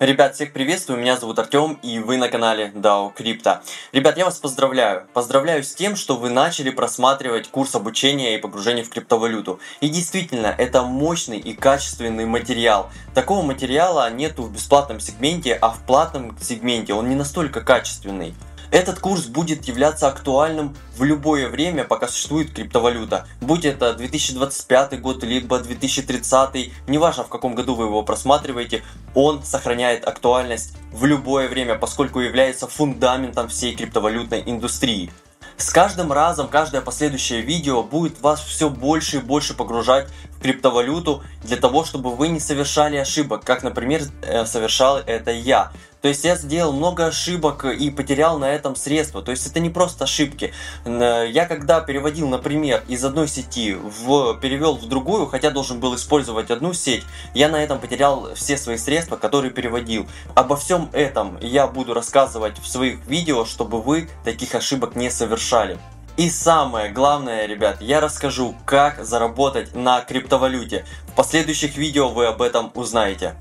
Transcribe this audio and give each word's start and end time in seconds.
Ребят, 0.00 0.36
всех 0.36 0.52
приветствую, 0.52 1.00
меня 1.00 1.16
зовут 1.16 1.40
Артем, 1.40 1.76
и 1.82 1.98
вы 1.98 2.18
на 2.18 2.28
канале 2.28 2.70
DAO 2.72 3.12
Crypto. 3.12 3.58
Ребят, 3.90 4.16
я 4.16 4.26
вас 4.26 4.38
поздравляю. 4.38 5.08
Поздравляю 5.12 5.64
с 5.64 5.74
тем, 5.74 5.96
что 5.96 6.14
вы 6.14 6.30
начали 6.30 6.70
просматривать 6.70 7.48
курс 7.48 7.74
обучения 7.74 8.36
и 8.36 8.38
погружения 8.38 8.84
в 8.84 8.90
криптовалюту. 8.90 9.58
И 9.80 9.88
действительно, 9.88 10.54
это 10.56 10.84
мощный 10.84 11.38
и 11.38 11.52
качественный 11.52 12.26
материал. 12.26 12.90
Такого 13.12 13.42
материала 13.42 14.08
нету 14.08 14.44
в 14.44 14.52
бесплатном 14.52 15.00
сегменте, 15.00 15.58
а 15.60 15.70
в 15.70 15.84
платном 15.84 16.38
сегменте 16.40 16.94
он 16.94 17.08
не 17.08 17.16
настолько 17.16 17.60
качественный. 17.60 18.36
Этот 18.70 18.98
курс 18.98 19.24
будет 19.26 19.64
являться 19.64 20.08
актуальным 20.08 20.76
в 20.96 21.02
любое 21.02 21.48
время, 21.48 21.84
пока 21.84 22.06
существует 22.06 22.52
криптовалюта. 22.52 23.26
Будь 23.40 23.64
это 23.64 23.94
2025 23.94 25.00
год, 25.00 25.24
либо 25.24 25.58
2030, 25.58 26.72
неважно 26.86 27.24
в 27.24 27.28
каком 27.28 27.54
году 27.54 27.74
вы 27.74 27.86
его 27.86 28.02
просматриваете, 28.02 28.82
он 29.14 29.42
сохраняет 29.42 30.06
актуальность 30.06 30.74
в 30.92 31.06
любое 31.06 31.48
время, 31.48 31.76
поскольку 31.76 32.20
является 32.20 32.66
фундаментом 32.66 33.48
всей 33.48 33.74
криптовалютной 33.74 34.42
индустрии. 34.44 35.10
С 35.58 35.70
каждым 35.70 36.12
разом, 36.12 36.46
каждое 36.46 36.80
последующее 36.82 37.40
видео 37.40 37.82
будет 37.82 38.20
вас 38.20 38.40
все 38.40 38.70
больше 38.70 39.16
и 39.16 39.20
больше 39.20 39.54
погружать 39.54 40.06
в 40.36 40.40
криптовалюту 40.40 41.24
для 41.42 41.56
того, 41.56 41.84
чтобы 41.84 42.14
вы 42.14 42.28
не 42.28 42.38
совершали 42.38 42.96
ошибок, 42.96 43.44
как, 43.44 43.64
например, 43.64 44.02
э, 44.22 44.46
совершал 44.46 44.98
это 44.98 45.32
я. 45.32 45.72
То 46.00 46.08
есть 46.08 46.24
я 46.24 46.36
сделал 46.36 46.72
много 46.72 47.06
ошибок 47.06 47.64
и 47.64 47.90
потерял 47.90 48.38
на 48.38 48.52
этом 48.52 48.76
средства. 48.76 49.20
То 49.20 49.32
есть 49.32 49.46
это 49.46 49.58
не 49.60 49.70
просто 49.70 50.04
ошибки. 50.04 50.52
Я 50.84 51.46
когда 51.46 51.80
переводил, 51.80 52.28
например, 52.28 52.84
из 52.88 53.04
одной 53.04 53.26
сети 53.26 53.74
в 53.74 54.38
перевел 54.40 54.76
в 54.76 54.86
другую, 54.88 55.26
хотя 55.26 55.50
должен 55.50 55.80
был 55.80 55.96
использовать 55.96 56.50
одну 56.50 56.72
сеть, 56.72 57.04
я 57.34 57.48
на 57.48 57.62
этом 57.62 57.80
потерял 57.80 58.34
все 58.34 58.56
свои 58.56 58.76
средства, 58.76 59.16
которые 59.16 59.50
переводил. 59.50 60.06
Обо 60.34 60.56
всем 60.56 60.88
этом 60.92 61.38
я 61.40 61.66
буду 61.66 61.94
рассказывать 61.94 62.58
в 62.58 62.68
своих 62.68 63.04
видео, 63.06 63.44
чтобы 63.44 63.82
вы 63.82 64.08
таких 64.24 64.54
ошибок 64.54 64.94
не 64.94 65.10
совершали. 65.10 65.78
И 66.16 66.30
самое 66.30 66.90
главное, 66.90 67.46
ребят, 67.46 67.80
я 67.80 68.00
расскажу, 68.00 68.56
как 68.66 69.04
заработать 69.04 69.74
на 69.76 70.00
криптовалюте. 70.00 70.84
В 71.06 71.12
последующих 71.14 71.76
видео 71.76 72.08
вы 72.08 72.26
об 72.26 72.42
этом 72.42 72.72
узнаете. 72.74 73.36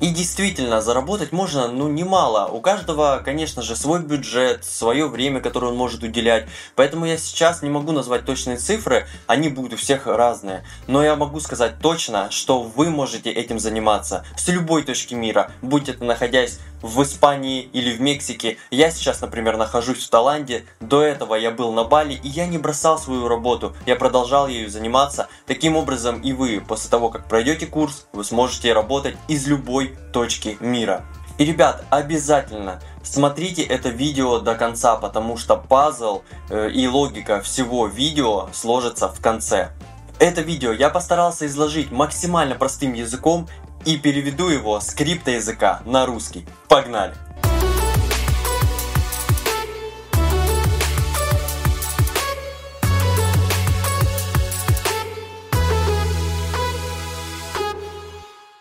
И 0.00 0.10
действительно, 0.10 0.80
заработать 0.80 1.32
можно, 1.32 1.68
ну, 1.68 1.88
немало. 1.88 2.48
У 2.48 2.60
каждого, 2.60 3.22
конечно 3.24 3.62
же, 3.62 3.76
свой 3.76 4.00
бюджет, 4.00 4.64
свое 4.64 5.06
время, 5.06 5.40
которое 5.40 5.68
он 5.68 5.76
может 5.76 6.02
уделять. 6.02 6.46
Поэтому 6.74 7.06
я 7.06 7.16
сейчас 7.16 7.62
не 7.62 7.70
могу 7.70 7.92
назвать 7.92 8.24
точные 8.24 8.56
цифры, 8.56 9.06
они 9.26 9.48
будут 9.48 9.74
у 9.74 9.76
всех 9.76 10.06
разные. 10.06 10.64
Но 10.86 11.02
я 11.02 11.16
могу 11.16 11.40
сказать 11.40 11.78
точно, 11.80 12.30
что 12.30 12.60
вы 12.60 12.90
можете 12.90 13.30
этим 13.30 13.58
заниматься 13.58 14.24
с 14.36 14.48
любой 14.48 14.82
точки 14.82 15.14
мира, 15.14 15.50
будь 15.62 15.88
это 15.88 16.04
находясь 16.04 16.58
в 16.84 17.02
Испании 17.02 17.62
или 17.72 17.96
в 17.96 18.00
Мексике. 18.02 18.58
Я 18.70 18.90
сейчас, 18.90 19.22
например, 19.22 19.56
нахожусь 19.56 20.04
в 20.04 20.10
Таиланде. 20.10 20.66
До 20.80 21.02
этого 21.02 21.34
я 21.34 21.50
был 21.50 21.72
на 21.72 21.84
Бали, 21.84 22.12
и 22.12 22.28
я 22.28 22.46
не 22.46 22.58
бросал 22.58 22.98
свою 22.98 23.26
работу. 23.26 23.74
Я 23.86 23.96
продолжал 23.96 24.48
ею 24.48 24.68
заниматься. 24.68 25.28
Таким 25.46 25.76
образом, 25.76 26.20
и 26.20 26.34
вы, 26.34 26.60
после 26.60 26.90
того, 26.90 27.08
как 27.08 27.26
пройдете 27.26 27.66
курс, 27.66 28.06
вы 28.12 28.22
сможете 28.22 28.74
работать 28.74 29.16
из 29.28 29.46
любой 29.46 29.96
точки 30.12 30.58
мира. 30.60 31.06
И, 31.38 31.46
ребят, 31.46 31.86
обязательно 31.88 32.82
смотрите 33.02 33.62
это 33.62 33.88
видео 33.88 34.38
до 34.40 34.54
конца, 34.54 34.96
потому 34.96 35.38
что 35.38 35.56
пазл 35.56 36.20
э, 36.50 36.70
и 36.70 36.86
логика 36.86 37.40
всего 37.40 37.86
видео 37.86 38.50
сложится 38.52 39.08
в 39.08 39.22
конце. 39.22 39.70
Это 40.18 40.42
видео 40.42 40.72
я 40.72 40.90
постарался 40.90 41.46
изложить 41.46 41.90
максимально 41.90 42.54
простым 42.56 42.92
языком 42.92 43.48
и 43.84 43.96
переведу 43.96 44.48
его 44.48 44.80
с 44.80 44.94
криптоязыка 44.94 45.82
на 45.84 46.06
русский. 46.06 46.46
Погнали! 46.74 47.14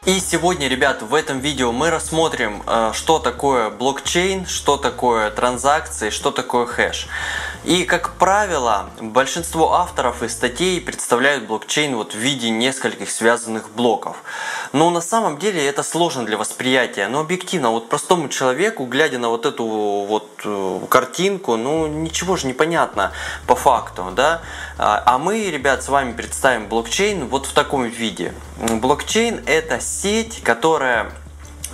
И 0.06 0.19
сегодня, 0.19 0.68
ребят, 0.68 1.01
в 1.01 1.16
этом 1.16 1.40
видео 1.40 1.72
мы 1.72 1.90
рассмотрим, 1.90 2.62
э, 2.68 2.91
что 2.94 3.18
такое 3.18 3.72
блокчейн, 3.72 4.45
что 4.45 4.78
такое 4.78 5.31
транзакции, 5.31 6.12
что 6.12 6.30
такое 6.30 6.68
хэш. 6.68 7.07
И, 7.63 7.85
как 7.85 8.16
правило, 8.16 8.90
большинство 9.00 9.74
авторов 9.75 10.22
и 10.22 10.28
статей 10.28 10.81
представляют 10.81 11.46
блокчейн 11.46 11.96
вот 11.96 12.13
в 12.13 12.18
виде 12.18 12.50
нескольких 12.50 13.09
связанных 13.09 13.69
блоков. 13.69 14.18
Но 14.74 14.90
на 14.90 15.00
самом 15.00 15.38
деле 15.38 15.66
это 15.66 15.81
сложно 15.81 16.25
для 16.25 16.38
восприятия. 16.38 17.07
Но 17.07 17.22
объективно, 17.22 17.69
вот 17.69 17.88
простому 17.88 18.28
человеку, 18.28 18.85
глядя 18.85 19.18
на 19.18 19.29
вот 19.29 19.46
эту 19.46 19.63
вот 19.63 20.41
э, 20.44 20.79
картинку, 20.90 21.56
ну 21.56 21.88
ничего 21.88 22.35
же 22.35 22.47
не 22.47 22.53
понятно 22.53 23.13
по 23.47 23.56
факту, 23.56 24.12
да? 24.13 24.41
А, 24.78 25.01
а 25.06 25.18
мы, 25.18 25.50
ребят, 25.50 25.84
с 25.84 25.90
вами 25.90 26.12
представим 26.12 26.68
блокчейн 26.68 27.28
вот 27.28 27.45
в 27.45 27.53
таком 27.53 27.85
виде. 27.85 28.34
Блокчейн 28.57 29.41
это 29.45 29.80
сеть, 29.80 30.44
которая 30.44 31.12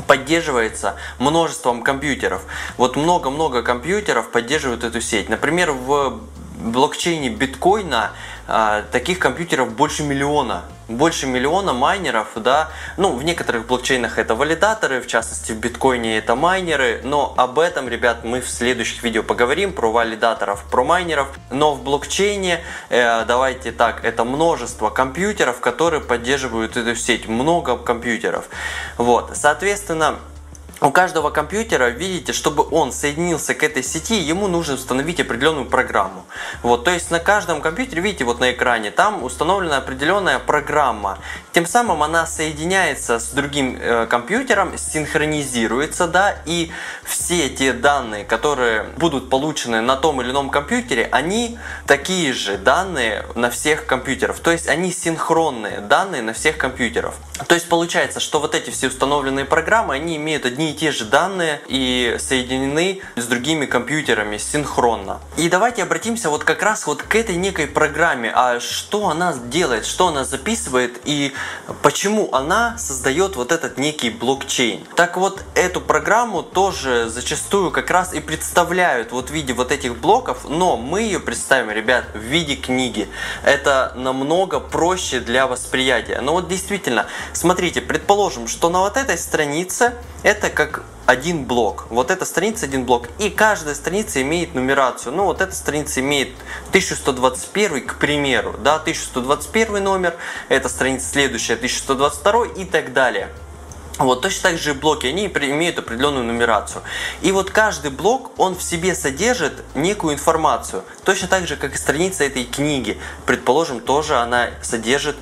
поддерживается 0.07 0.95
множеством 1.19 1.83
компьютеров. 1.83 2.43
Вот 2.77 2.95
много-много 2.95 3.63
компьютеров 3.63 4.31
поддерживают 4.31 4.83
эту 4.83 5.01
сеть. 5.01 5.29
Например, 5.29 5.71
в 5.71 6.19
блокчейне 6.59 7.29
биткоина 7.29 8.11
а, 8.47 8.83
таких 8.91 9.19
компьютеров 9.19 9.73
больше 9.73 10.03
миллиона. 10.03 10.63
Больше 10.89 11.27
миллиона 11.27 11.71
майнеров, 11.71 12.29
да. 12.35 12.69
Ну, 12.97 13.15
в 13.15 13.23
некоторых 13.23 13.67
блокчейнах 13.67 14.17
это 14.17 14.33
валидаторы, 14.33 15.01
в 15.01 15.07
частности 15.07 15.51
в 15.51 15.57
биткоине 15.57 16.17
это 16.17 16.35
майнеры. 16.35 17.01
Но 17.03 17.35
об 17.37 17.59
этом, 17.59 17.87
ребят, 17.87 18.23
мы 18.23 18.41
в 18.41 18.49
следующих 18.49 19.03
видео 19.03 19.21
поговорим, 19.21 19.71
про 19.71 19.91
валидаторов, 19.91 20.63
про 20.63 20.83
майнеров. 20.83 21.27
Но 21.51 21.75
в 21.75 21.83
блокчейне, 21.83 22.61
э, 22.89 23.23
давайте 23.25 23.71
так, 23.71 24.03
это 24.03 24.23
множество 24.23 24.89
компьютеров, 24.89 25.59
которые 25.59 26.01
поддерживают 26.01 26.75
эту 26.75 26.95
сеть. 26.95 27.27
Много 27.27 27.77
компьютеров. 27.77 28.49
Вот, 28.97 29.31
соответственно, 29.35 30.15
у 30.81 30.91
каждого 30.91 31.29
компьютера, 31.29 31.89
видите, 31.89 32.31
чтобы 32.31 32.65
он 32.71 32.91
соединился 32.91 33.53
к 33.53 33.63
этой 33.63 33.83
сети, 33.83 34.15
ему 34.15 34.47
нужно 34.47 34.75
установить 34.75 35.19
определенную 35.19 35.65
программу. 35.65 36.25
Вот, 36.63 36.85
то 36.85 36.91
есть 36.91 37.11
на 37.11 37.19
каждом 37.19 37.61
компьютере, 37.61 38.01
видите, 38.01 38.23
вот 38.23 38.39
на 38.39 38.51
экране, 38.51 38.91
там 38.91 39.23
установлена 39.23 39.77
определенная 39.77 40.39
программа. 40.39 41.17
Тем 41.51 41.65
самым 41.65 42.01
она 42.01 42.25
соединяется 42.25 43.19
с 43.19 43.29
другим 43.29 43.77
э, 43.79 44.07
компьютером, 44.07 44.77
синхронизируется, 44.77 46.07
да, 46.07 46.35
и 46.45 46.71
все 47.03 47.49
те 47.49 47.73
данные, 47.73 48.23
которые 48.23 48.83
будут 48.97 49.29
получены 49.29 49.81
на 49.81 49.97
том 49.97 50.21
или 50.21 50.31
ином 50.31 50.49
компьютере, 50.49 51.09
они 51.11 51.59
такие 51.87 52.31
же 52.33 52.57
данные 52.57 53.25
на 53.35 53.49
всех 53.49 53.85
компьютерах. 53.85 54.39
То 54.39 54.51
есть 54.51 54.67
они 54.69 54.93
синхронные 54.93 55.81
данные 55.81 56.21
на 56.21 56.33
всех 56.33 56.57
компьютерах. 56.57 57.15
То 57.47 57.55
есть 57.55 57.67
получается, 57.67 58.19
что 58.19 58.39
вот 58.39 58.55
эти 58.55 58.69
все 58.69 58.87
установленные 58.87 59.45
программы, 59.45 59.95
они 59.95 60.15
имеют 60.17 60.45
одни 60.45 60.68
и 60.69 60.73
те 60.73 60.91
же 60.91 61.05
данные 61.05 61.61
и 61.67 62.17
соединены 62.19 63.01
с 63.15 63.25
другими 63.25 63.65
компьютерами 63.65 64.37
синхронно. 64.37 65.19
И 65.37 65.49
давайте 65.49 65.83
обратимся 65.83 66.29
вот 66.29 66.43
как 66.43 66.61
раз 66.61 66.85
вот 66.85 67.01
к 67.01 67.15
этой 67.15 67.35
некой 67.35 67.67
программе. 67.67 68.31
А 68.33 68.59
что 68.59 69.09
она 69.09 69.33
делает, 69.33 69.85
что 69.85 70.07
она 70.07 70.23
записывает 70.23 70.99
и 71.05 71.33
почему 71.81 72.29
она 72.33 72.77
создает 72.77 73.35
вот 73.35 73.51
этот 73.51 73.77
некий 73.77 74.09
блокчейн. 74.09 74.85
Так 74.95 75.17
вот, 75.17 75.43
эту 75.55 75.81
программу 75.81 76.43
тоже 76.43 77.09
зачастую 77.09 77.71
как 77.71 77.89
раз 77.89 78.13
и 78.13 78.19
представляют 78.19 79.11
вот 79.11 79.29
в 79.29 79.33
виде 79.33 79.53
вот 79.53 79.71
этих 79.71 79.97
блоков, 79.97 80.47
но 80.47 80.77
мы 80.77 81.01
ее 81.01 81.19
представим, 81.19 81.71
ребят, 81.71 82.05
в 82.13 82.19
виде 82.19 82.55
книги. 82.55 83.09
Это 83.43 83.93
намного 83.95 84.59
проще 84.59 85.19
для 85.19 85.47
восприятия. 85.47 86.21
Но 86.21 86.33
вот 86.33 86.47
действительно, 86.47 87.07
смотрите, 87.33 87.81
предположим, 87.81 88.47
что 88.47 88.69
на 88.69 88.79
вот 88.79 88.97
этой 88.97 89.17
странице 89.17 89.93
это 90.23 90.49
как 90.59 90.83
один 91.05 91.45
блок. 91.45 91.85
Вот 91.89 92.11
эта 92.11 92.25
страница 92.25 92.65
один 92.65 92.83
блок. 92.83 93.07
И 93.17 93.29
каждая 93.29 93.75
страница 93.75 94.21
имеет 94.21 94.55
нумерацию. 94.55 95.15
Ну, 95.15 95.23
вот 95.23 95.39
эта 95.39 95.55
страница 95.55 96.01
имеет 96.01 96.31
1121, 96.67 97.87
к 97.87 97.95
примеру. 97.95 98.55
Да, 98.61 98.75
1121 98.75 99.81
номер. 99.81 100.17
Эта 100.49 100.67
страница 100.67 101.07
следующая 101.07 101.53
1122 101.53 102.47
и 102.61 102.65
так 102.65 102.91
далее. 102.91 103.29
Вот 103.99 104.21
точно 104.21 104.49
так 104.49 104.59
же 104.59 104.71
и 104.71 104.73
блоки, 104.73 105.07
они 105.07 105.27
имеют 105.27 105.79
определенную 105.79 106.25
нумерацию. 106.25 106.81
И 107.21 107.31
вот 107.31 107.51
каждый 107.51 107.91
блок, 107.91 108.31
он 108.37 108.55
в 108.57 108.61
себе 108.61 108.93
содержит 108.95 109.63
некую 109.75 110.15
информацию. 110.15 110.83
Точно 111.05 111.29
так 111.29 111.47
же, 111.47 111.55
как 111.55 111.75
и 111.75 111.77
страница 111.77 112.25
этой 112.25 112.43
книги. 112.43 112.97
Предположим, 113.25 113.79
тоже 113.79 114.17
она 114.17 114.49
содержит 114.61 115.15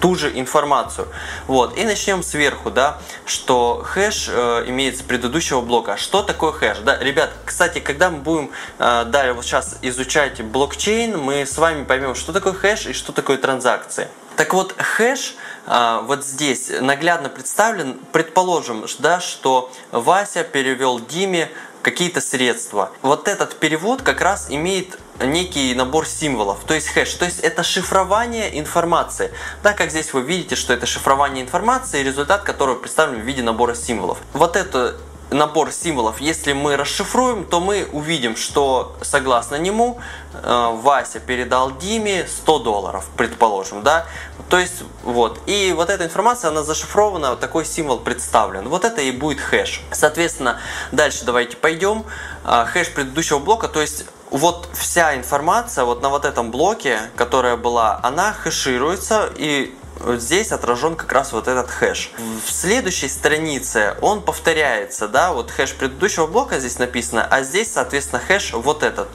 ту 0.00 0.14
же 0.16 0.38
информацию. 0.38 1.06
Вот. 1.46 1.76
И 1.78 1.84
начнем 1.84 2.22
сверху, 2.22 2.70
да, 2.70 2.98
что 3.26 3.82
хэш 3.84 4.28
э, 4.30 4.64
имеется 4.66 5.04
предыдущего 5.04 5.60
блока. 5.60 5.96
Что 5.96 6.22
такое 6.22 6.52
хэш? 6.52 6.78
Да, 6.78 6.98
ребят, 6.98 7.30
кстати, 7.44 7.78
когда 7.78 8.10
мы 8.10 8.18
будем 8.18 8.50
э, 8.78 9.04
далее 9.04 9.34
вот 9.34 9.44
сейчас 9.44 9.76
изучать 9.82 10.42
блокчейн, 10.42 11.18
мы 11.18 11.46
с 11.46 11.56
вами 11.58 11.84
поймем, 11.84 12.14
что 12.14 12.32
такое 12.32 12.52
хэш 12.52 12.86
и 12.86 12.92
что 12.92 13.12
такое 13.12 13.36
транзакции. 13.36 14.08
Так 14.36 14.54
вот, 14.54 14.74
хэш 14.78 15.34
а, 15.66 16.00
вот 16.00 16.24
здесь 16.24 16.70
наглядно 16.80 17.28
представлен. 17.28 17.98
Предположим, 18.12 18.86
да, 18.98 19.20
что 19.20 19.70
Вася 19.92 20.44
перевел 20.44 20.98
Диме 20.98 21.50
какие-то 21.82 22.20
средства. 22.20 22.90
Вот 23.02 23.28
этот 23.28 23.56
перевод 23.56 24.02
как 24.02 24.20
раз 24.20 24.46
имеет 24.50 24.98
некий 25.24 25.74
набор 25.74 26.06
символов, 26.06 26.58
то 26.66 26.74
есть 26.74 26.88
хэш, 26.88 27.14
то 27.14 27.24
есть 27.24 27.40
это 27.40 27.62
шифрование 27.62 28.58
информации. 28.58 29.32
Да, 29.62 29.72
как 29.72 29.90
здесь 29.90 30.12
вы 30.12 30.22
видите, 30.22 30.56
что 30.56 30.72
это 30.72 30.86
шифрование 30.86 31.44
информации, 31.44 32.02
результат 32.02 32.42
которого 32.42 32.76
представлен 32.76 33.20
в 33.20 33.24
виде 33.24 33.42
набора 33.42 33.74
символов. 33.74 34.18
Вот 34.32 34.56
это 34.56 34.96
набор 35.30 35.70
символов, 35.72 36.20
если 36.20 36.52
мы 36.52 36.76
расшифруем, 36.76 37.44
то 37.44 37.60
мы 37.60 37.88
увидим, 37.92 38.36
что 38.36 38.96
согласно 39.02 39.56
нему 39.56 40.00
э, 40.32 40.70
Вася 40.74 41.20
передал 41.20 41.76
Диме 41.76 42.26
100 42.26 42.58
долларов, 42.60 43.06
предположим, 43.16 43.82
да, 43.82 44.06
то 44.48 44.58
есть 44.58 44.82
вот, 45.04 45.40
и 45.46 45.72
вот 45.76 45.90
эта 45.90 46.04
информация, 46.04 46.50
она 46.50 46.62
зашифрована, 46.62 47.36
такой 47.36 47.64
символ 47.64 48.00
представлен, 48.00 48.68
вот 48.68 48.84
это 48.84 49.00
и 49.00 49.12
будет 49.12 49.40
хэш. 49.40 49.82
Соответственно, 49.92 50.58
дальше 50.90 51.24
давайте 51.24 51.56
пойдем, 51.56 52.04
э, 52.44 52.66
хэш 52.66 52.92
предыдущего 52.92 53.38
блока, 53.38 53.68
то 53.68 53.80
есть 53.80 54.06
вот 54.30 54.68
вся 54.72 55.16
информация 55.16 55.84
вот 55.84 56.02
на 56.02 56.08
вот 56.08 56.24
этом 56.24 56.50
блоке, 56.50 57.00
которая 57.16 57.56
была, 57.56 58.00
она 58.02 58.32
хэшируется 58.32 59.30
и 59.36 59.74
здесь 60.16 60.52
отражен 60.52 60.96
как 60.96 61.12
раз 61.12 61.32
вот 61.32 61.48
этот 61.48 61.70
хэш. 61.70 62.12
В 62.44 62.50
следующей 62.50 63.08
странице 63.08 63.96
он 64.00 64.22
повторяется, 64.22 65.08
да, 65.08 65.32
вот 65.32 65.50
хэш 65.50 65.74
предыдущего 65.74 66.26
блока 66.26 66.58
здесь 66.58 66.78
написано, 66.78 67.26
а 67.26 67.42
здесь, 67.42 67.72
соответственно, 67.72 68.20
хэш 68.20 68.52
вот 68.52 68.82
этот. 68.82 69.08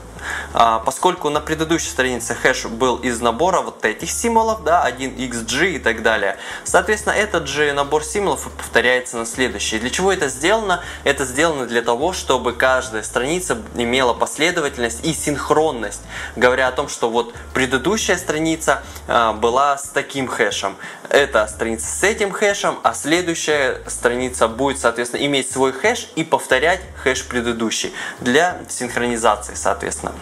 А, 0.53 0.79
поскольку 0.79 1.29
на 1.29 1.41
предыдущей 1.41 1.89
странице 1.89 2.35
хэш 2.35 2.65
был 2.65 2.97
из 2.97 3.19
набора 3.21 3.61
вот 3.61 3.83
этих 3.85 4.09
символов, 4.09 4.63
да, 4.63 4.89
1xg 4.89 5.71
и 5.71 5.79
так 5.79 6.01
далее, 6.01 6.37
соответственно, 6.63 7.13
этот 7.13 7.47
же 7.47 7.73
набор 7.73 8.03
символов 8.03 8.49
повторяется 8.57 9.17
на 9.17 9.25
следующий. 9.25 9.79
Для 9.79 9.89
чего 9.89 10.11
это 10.11 10.29
сделано? 10.29 10.83
Это 11.03 11.25
сделано 11.25 11.65
для 11.65 11.81
того, 11.81 12.13
чтобы 12.13 12.53
каждая 12.53 13.03
страница 13.03 13.57
имела 13.75 14.13
последовательность 14.13 15.05
и 15.05 15.13
синхронность, 15.13 16.01
говоря 16.35 16.67
о 16.67 16.71
том, 16.71 16.87
что 16.87 17.09
вот 17.09 17.33
предыдущая 17.53 18.17
страница 18.17 18.83
а, 19.07 19.33
была 19.33 19.77
с 19.77 19.89
таким 19.89 20.27
хэшем, 20.27 20.77
эта 21.09 21.47
страница 21.47 21.87
с 21.87 22.03
этим 22.03 22.31
хэшем, 22.31 22.79
а 22.83 22.93
следующая 22.93 23.81
страница 23.87 24.47
будет, 24.47 24.79
соответственно, 24.79 25.25
иметь 25.25 25.51
свой 25.51 25.71
хэш 25.71 26.09
и 26.15 26.23
повторять 26.23 26.81
хэш 27.03 27.25
предыдущий 27.25 27.93
для 28.19 28.57
синхронизации, 28.69 29.53
соответственно. 29.53 30.14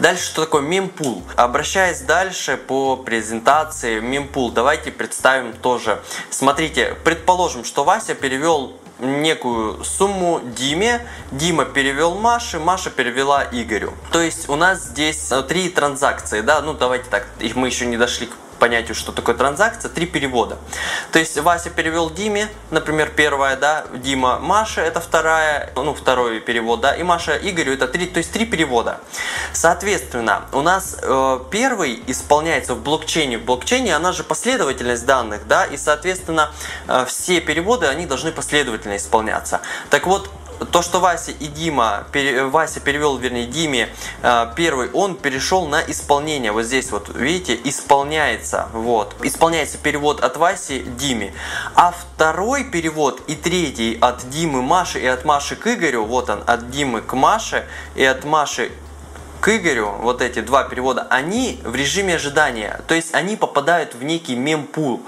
Дальше, 0.00 0.24
что 0.24 0.44
такое 0.46 0.62
мемпул? 0.62 1.22
Обращаясь 1.36 2.00
дальше 2.00 2.56
по 2.56 2.96
презентации 2.96 4.00
мемпул, 4.00 4.50
давайте 4.50 4.90
представим 4.90 5.52
тоже. 5.52 6.00
Смотрите, 6.30 6.96
предположим, 7.04 7.64
что 7.64 7.84
Вася 7.84 8.14
перевел 8.14 8.72
некую 8.98 9.84
сумму 9.84 10.40
Диме, 10.56 11.06
Дима 11.32 11.66
перевел 11.66 12.14
Маше, 12.14 12.58
Маша 12.58 12.88
перевела 12.88 13.44
Игорю. 13.52 13.92
То 14.10 14.22
есть 14.22 14.48
у 14.48 14.56
нас 14.56 14.84
здесь 14.84 15.30
три 15.48 15.68
транзакции, 15.68 16.40
да, 16.40 16.62
ну 16.62 16.72
давайте 16.72 17.04
так, 17.10 17.26
мы 17.54 17.66
еще 17.66 17.84
не 17.84 17.98
дошли 17.98 18.26
к 18.26 18.32
понятию, 18.60 18.94
что 18.94 19.10
такое 19.10 19.34
транзакция, 19.34 19.88
три 19.88 20.06
перевода. 20.06 20.58
То 21.10 21.18
есть 21.18 21.36
Вася 21.38 21.70
перевел 21.70 22.10
Диме, 22.10 22.48
например, 22.70 23.10
первая, 23.10 23.56
да, 23.56 23.86
Дима 23.94 24.38
Маша, 24.38 24.82
это 24.82 25.00
вторая, 25.00 25.72
ну, 25.74 25.94
второй 25.94 26.38
перевод, 26.38 26.80
да, 26.80 26.94
и 26.94 27.02
Маша 27.02 27.36
Игорю, 27.36 27.72
это 27.72 27.88
три, 27.88 28.06
то 28.06 28.18
есть 28.18 28.30
три 28.30 28.46
перевода. 28.46 29.00
Соответственно, 29.52 30.46
у 30.52 30.60
нас 30.60 30.96
э, 31.02 31.40
первый 31.50 32.02
исполняется 32.06 32.74
в 32.74 32.82
блокчейне. 32.82 33.38
В 33.38 33.44
блокчейне 33.44 33.96
она 33.96 34.12
же 34.12 34.22
последовательность 34.22 35.06
данных, 35.06 35.48
да, 35.48 35.64
и, 35.64 35.76
соответственно, 35.76 36.52
э, 36.86 37.04
все 37.08 37.40
переводы, 37.40 37.86
они 37.86 38.06
должны 38.06 38.30
последовательно 38.30 38.96
исполняться. 38.96 39.60
Так 39.88 40.06
вот, 40.06 40.30
то, 40.66 40.82
что 40.82 41.00
Вася 41.00 41.32
и 41.32 41.46
Дима, 41.46 42.06
Вася 42.50 42.80
перевел, 42.80 43.16
вернее, 43.16 43.46
Диме 43.46 43.88
э, 44.22 44.52
первый, 44.56 44.90
он 44.92 45.16
перешел 45.16 45.66
на 45.66 45.80
исполнение. 45.82 46.52
Вот 46.52 46.64
здесь 46.64 46.90
вот, 46.90 47.10
видите, 47.14 47.58
исполняется, 47.64 48.68
вот, 48.72 49.14
исполняется 49.22 49.78
перевод 49.78 50.20
от 50.20 50.36
Васи 50.36 50.82
Диме. 50.98 51.32
А 51.74 51.92
второй 51.92 52.64
перевод 52.64 53.20
и 53.26 53.34
третий 53.34 53.98
от 54.00 54.28
Димы 54.28 54.62
Маши 54.62 55.00
и 55.00 55.06
от 55.06 55.24
Маши 55.24 55.56
к 55.56 55.66
Игорю, 55.66 56.04
вот 56.04 56.30
он, 56.30 56.42
от 56.46 56.70
Димы 56.70 57.00
к 57.00 57.14
Маше 57.14 57.66
и 57.94 58.04
от 58.04 58.24
Маши 58.24 58.70
к 59.40 59.56
Игорю, 59.56 59.92
вот 60.00 60.20
эти 60.20 60.40
два 60.40 60.64
перевода, 60.64 61.06
они 61.08 61.60
в 61.64 61.74
режиме 61.74 62.16
ожидания, 62.16 62.80
то 62.86 62.94
есть 62.94 63.14
они 63.14 63.36
попадают 63.36 63.94
в 63.94 64.02
некий 64.02 64.36
мемпул. 64.36 65.02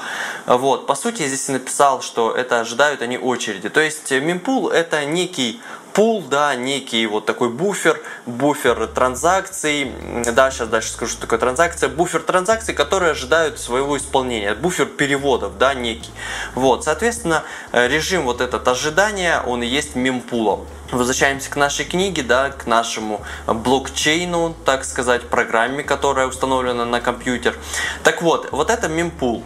Вот, 0.47 0.87
по 0.87 0.95
сути, 0.95 1.23
я 1.23 1.29
здесь 1.29 1.49
написал, 1.49 2.01
что 2.01 2.33
это 2.35 2.61
ожидают 2.61 3.03
они 3.03 3.19
очереди. 3.19 3.69
То 3.69 3.81
есть 3.81 4.11
мемпул 4.11 4.71
это 4.71 5.05
некий 5.05 5.61
пул, 5.93 6.23
да, 6.23 6.55
некий 6.55 7.07
вот 7.07 7.27
такой 7.27 7.51
буфер, 7.51 8.01
буфер 8.25 8.87
транзакций, 8.87 9.93
да, 10.33 10.51
сейчас 10.51 10.69
дальше 10.69 10.91
скажу, 10.91 11.13
что 11.13 11.21
такое 11.23 11.39
транзакция, 11.39 11.89
буфер 11.91 12.23
транзакций, 12.23 12.75
которые 12.75 13.13
ожидают 13.13 13.59
своего 13.59 13.99
исполнения, 13.99 14.55
буфер 14.55 14.87
переводов, 14.87 15.59
да, 15.59 15.75
некий. 15.75 16.11
Вот, 16.55 16.85
соответственно, 16.85 17.45
э, 17.73 17.89
режим 17.89 18.23
вот 18.23 18.41
этот 18.41 18.67
ожидания, 18.67 19.43
он 19.47 19.63
и 19.63 19.67
есть 19.67 19.95
мемпулом. 19.95 20.67
Возвращаемся 20.93 21.51
к 21.51 21.57
нашей 21.57 21.87
книге, 21.87 22.23
да, 22.23 22.51
к 22.51 22.67
нашему 22.67 23.23
блокчейну, 23.47 24.55
так 24.67 24.85
сказать, 24.85 25.27
программе, 25.27 25.83
которая 25.83 26.27
установлена 26.27 26.85
на 26.85 27.01
компьютер. 27.01 27.57
Так 28.05 28.21
вот, 28.21 28.53
вот 28.53 28.69
это 28.69 28.89
мемпул. 28.89 29.43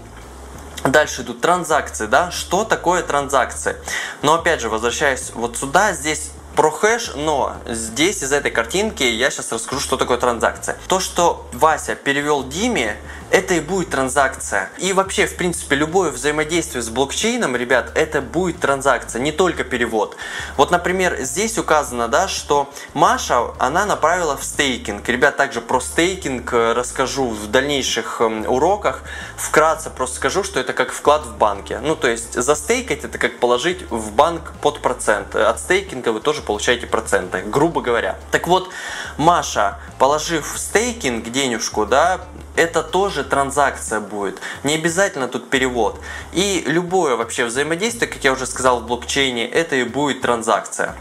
Дальше 0.83 1.23
идут 1.23 1.41
транзакции, 1.41 2.07
да, 2.07 2.33
что 2.33 2.65
такое 2.65 3.03
транзакции? 3.05 3.77
Но 4.23 4.35
опять 4.35 4.61
же, 4.61 4.69
возвращаясь 4.69 5.31
вот 5.35 5.57
сюда, 5.57 5.93
здесь 5.93 6.31
про 6.57 6.71
хэш, 6.71 7.13
но 7.15 7.57
здесь 7.67 8.25
из 8.25 8.33
этой 8.33 8.51
картинки 8.51 9.05
я 9.05 9.31
сейчас 9.31 9.53
расскажу, 9.53 9.81
что 9.81 9.97
такое 9.97 10.17
транзакция. 10.17 10.77
То, 10.89 10.99
что 10.99 11.47
Вася 11.53 11.95
перевел 11.95 12.43
Диме, 12.43 12.97
это 13.31 13.55
и 13.55 13.61
будет 13.61 13.91
транзакция. 13.91 14.71
И 14.79 14.93
вообще, 14.93 15.27
в 15.27 15.37
принципе, 15.37 15.77
любое 15.77 16.11
взаимодействие 16.11 16.83
с 16.83 16.89
блокчейном, 16.89 17.57
ребят, 17.57 17.93
это 17.95 18.21
будет 18.21 18.61
транзакция, 18.61 19.21
не 19.21 19.33
только 19.33 19.65
перевод. 19.65 20.17
Вот, 20.57 20.71
например, 20.71 21.17
здесь 21.21 21.59
указано, 21.59 22.09
да, 22.09 22.29
что 22.29 22.71
Маша, 22.95 23.53
она 23.59 23.85
направила 23.85 24.37
в 24.37 24.45
стейкинг. 24.45 25.09
Ребят, 25.09 25.37
также 25.37 25.61
про 25.61 25.81
стейкинг 25.81 26.53
э, 26.53 26.73
расскажу 26.73 27.29
в 27.29 27.51
дальнейших 27.51 28.21
эм, 28.21 28.45
уроках. 28.47 29.03
Вкратце 29.37 29.91
просто 29.91 30.17
скажу, 30.17 30.43
что 30.43 30.61
это 30.61 30.73
как 30.73 30.93
вклад 30.93 31.27
в 31.27 31.37
банке. 31.37 31.81
Ну, 31.81 31.97
то 31.97 32.09
есть, 32.09 32.35
застейкать 32.35 33.05
это 33.05 33.19
как 33.19 33.39
положить 33.39 33.91
в 33.91 34.13
банк 34.13 34.53
под 34.63 34.81
процент. 34.81 35.35
От 35.35 35.61
стейкинга 35.61 36.11
вы 36.11 36.21
тоже 36.21 36.43
получаете 36.43 36.87
проценты, 36.87 37.43
грубо 37.43 37.81
говоря. 37.81 38.19
Так 38.31 38.47
вот, 38.47 38.71
Маша, 39.17 39.79
положив 39.99 40.55
в 40.55 40.59
стейкинг 40.59 41.31
денежку, 41.31 41.87
да, 41.87 42.21
это 42.57 42.83
тоже 42.83 43.25
транзакция 43.25 44.01
будет. 44.01 44.41
Не 44.65 44.75
обязательно 44.75 45.29
тут 45.29 45.51
перевод. 45.51 46.01
И 46.33 46.65
любое 46.67 47.17
вообще 47.17 47.45
взаимодействие, 47.45 48.11
как 48.11 48.25
я 48.25 48.33
уже 48.33 48.47
сказал 48.47 48.81
в 48.81 48.87
блокчейне, 48.87 49.47
это 49.47 49.77
и 49.77 49.85
будет 49.85 50.23
транзакция. 50.23 50.95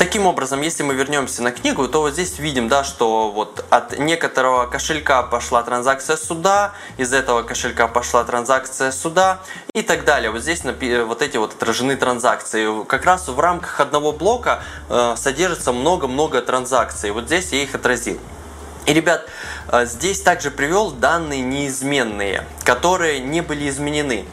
Таким 0.00 0.26
образом, 0.26 0.62
если 0.62 0.82
мы 0.82 0.94
вернемся 0.94 1.42
на 1.42 1.50
книгу, 1.52 1.86
то 1.86 2.00
вот 2.00 2.14
здесь 2.14 2.38
видим, 2.38 2.68
да, 2.68 2.84
что 2.84 3.30
вот 3.30 3.66
от 3.68 3.98
некоторого 3.98 4.66
кошелька 4.66 5.22
пошла 5.22 5.62
транзакция 5.62 6.16
сюда, 6.16 6.72
из 6.96 7.12
этого 7.12 7.42
кошелька 7.42 7.86
пошла 7.86 8.24
транзакция 8.24 8.92
сюда 8.92 9.40
и 9.74 9.82
так 9.82 10.06
далее. 10.06 10.30
Вот 10.30 10.40
здесь 10.40 10.62
вот 10.64 11.20
эти 11.20 11.36
вот 11.36 11.52
отражены 11.52 11.96
транзакции. 11.96 12.82
Как 12.84 13.04
раз 13.04 13.28
в 13.28 13.38
рамках 13.38 13.78
одного 13.78 14.12
блока 14.12 14.62
э, 14.88 15.16
содержится 15.18 15.70
много-много 15.70 16.40
транзакций. 16.40 17.10
Вот 17.10 17.26
здесь 17.26 17.52
я 17.52 17.62
их 17.62 17.74
отразил. 17.74 18.18
И, 18.90 18.92
ребят, 18.92 19.24
э, 19.68 19.86
здесь 19.86 20.20
также 20.20 20.50
привел 20.50 20.90
данные 20.90 21.42
неизменные, 21.42 22.44
которые 22.64 23.20
не 23.20 23.40
были 23.40 23.68
изменены. 23.68 24.24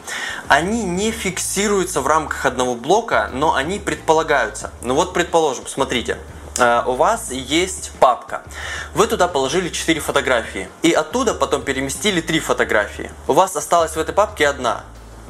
Они 0.48 0.82
не 0.82 1.12
фиксируются 1.12 2.00
в 2.00 2.08
рамках 2.08 2.44
одного 2.44 2.74
блока, 2.74 3.30
но 3.32 3.54
они 3.54 3.78
предполагаются. 3.78 4.72
Ну 4.82 4.94
вот, 4.94 5.14
предположим, 5.14 5.68
смотрите, 5.68 6.18
э, 6.58 6.82
у 6.86 6.94
вас 6.94 7.30
есть 7.30 7.92
папка. 8.00 8.42
Вы 8.94 9.06
туда 9.06 9.28
положили 9.28 9.68
4 9.68 10.00
фотографии. 10.00 10.68
И 10.82 10.90
оттуда 10.90 11.34
потом 11.34 11.62
переместили 11.62 12.20
3 12.20 12.40
фотографии. 12.40 13.12
У 13.28 13.34
вас 13.34 13.54
осталась 13.54 13.92
в 13.92 14.00
этой 14.00 14.12
папке 14.12 14.48
одна. 14.48 14.82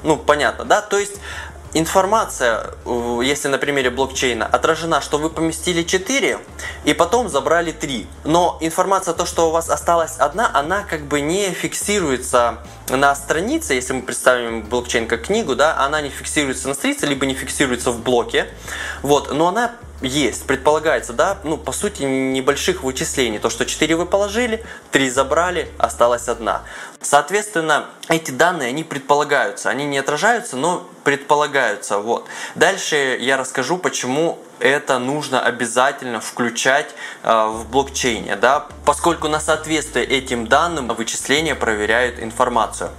Ну, 0.05 0.17
понятно, 0.17 0.65
да? 0.65 0.81
То 0.81 0.97
есть 0.97 1.17
информация, 1.75 2.75
если 3.23 3.49
на 3.49 3.59
примере 3.59 3.91
блокчейна, 3.91 4.47
отражена, 4.47 5.01
что 5.01 5.19
вы 5.19 5.31
поместили 5.31 5.83
4 5.83 6.39
и 6.85 6.95
потом 6.95 7.29
забрали 7.29 7.73
3. 7.73 8.07
Но 8.25 8.59
информация, 8.61 9.15
то, 9.15 9.27
что 9.27 9.49
у 9.49 9.51
вас 9.51 9.69
осталась 9.69 10.17
одна, 10.19 10.51
она 10.53 10.83
как 10.83 11.03
бы 11.03 11.21
не 11.21 11.51
фиксируется 11.51 12.59
на 12.89 13.15
странице, 13.15 13.75
если 13.75 13.93
мы 13.93 14.03
представим 14.03 14.63
блокчейн 14.63 15.07
как 15.07 15.27
книгу, 15.27 15.55
да, 15.55 15.79
она 15.79 16.01
не 16.01 16.11
фиксируется 16.11 16.69
на 16.69 16.75
странице, 16.75 17.07
либо 17.07 17.27
не 17.27 17.35
фиксируется 17.35 17.91
в 17.91 18.03
блоке, 18.03 18.49
вот, 19.03 19.33
но 19.33 19.49
она 19.49 19.73
есть, 20.01 20.45
предполагается, 20.45 21.13
да, 21.13 21.39
ну, 21.43 21.57
по 21.57 21.73
сути, 21.73 22.03
небольших 22.05 22.85
вычислений. 22.85 23.39
То, 23.39 23.51
что 23.51 23.67
4 23.67 23.97
вы 23.97 24.07
положили, 24.07 24.65
3 24.93 25.11
забрали, 25.11 25.69
осталась 25.77 26.29
одна. 26.29 26.63
Соответственно, 27.01 27.87
эти 28.09 28.33
данные, 28.33 28.69
они 28.69 28.83
предполагаются, 28.83 29.71
они 29.71 29.85
не 29.85 29.99
отражаются, 29.99 30.57
но 30.57 30.89
предполагаются. 31.05 31.99
Вот. 31.99 32.27
Дальше 32.55 33.17
я 33.21 33.37
расскажу, 33.37 33.79
почему 33.79 34.39
это 34.61 34.99
нужно 34.99 35.41
обязательно 35.41 36.21
включать 36.21 36.95
э, 37.23 37.47
в 37.47 37.69
блокчейне, 37.71 38.37
да, 38.37 38.67
поскольку 38.85 39.29
на 39.29 39.41
соответствие 39.41 40.05
этим 40.05 40.47
данным 40.47 40.89
вычисления 40.89 41.55
проверяют 41.55 42.19
информацию. 42.19 42.91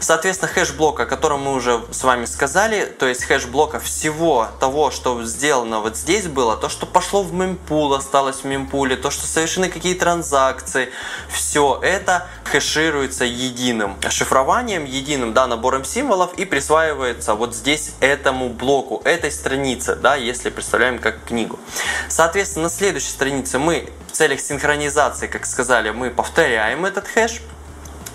Соответственно, 0.00 0.50
хэш-блок, 0.52 1.00
о 1.00 1.06
котором 1.06 1.42
мы 1.42 1.54
уже 1.54 1.80
с 1.90 2.02
вами 2.02 2.24
сказали, 2.24 2.86
то 2.86 3.06
есть 3.06 3.24
хэш-блока 3.24 3.78
всего 3.80 4.48
того, 4.60 4.90
что 4.90 5.22
сделано 5.24 5.80
вот 5.80 5.96
здесь 5.96 6.26
было, 6.26 6.56
то, 6.56 6.68
что 6.68 6.86
пошло 6.86 7.22
в 7.22 7.32
mempool, 7.32 7.94
осталось 7.94 8.38
в 8.38 8.44
mempool 8.44 8.84
е, 8.84 8.96
то, 8.96 9.10
что 9.10 9.26
совершены 9.26 9.68
какие 9.68 9.94
транзакции, 9.94 10.90
все 11.28 11.78
это 11.82 12.26
хэшируется 12.44 13.24
единым 13.36 13.96
шифрованием, 14.08 14.84
единым 14.84 15.34
да, 15.34 15.46
набором 15.46 15.84
символов 15.84 16.34
и 16.34 16.44
присваивается 16.44 17.34
вот 17.34 17.54
здесь 17.54 17.92
этому 18.00 18.48
блоку, 18.48 19.02
этой 19.04 19.30
странице, 19.30 19.96
да, 19.96 20.16
если 20.16 20.50
представляем 20.50 20.98
как 20.98 21.22
книгу. 21.24 21.58
Соответственно, 22.08 22.64
на 22.64 22.70
следующей 22.70 23.10
странице 23.10 23.58
мы 23.58 23.88
в 24.08 24.12
целях 24.12 24.40
синхронизации, 24.40 25.26
как 25.26 25.46
сказали, 25.46 25.90
мы 25.90 26.10
повторяем 26.10 26.84
этот 26.86 27.06
хэш, 27.06 27.40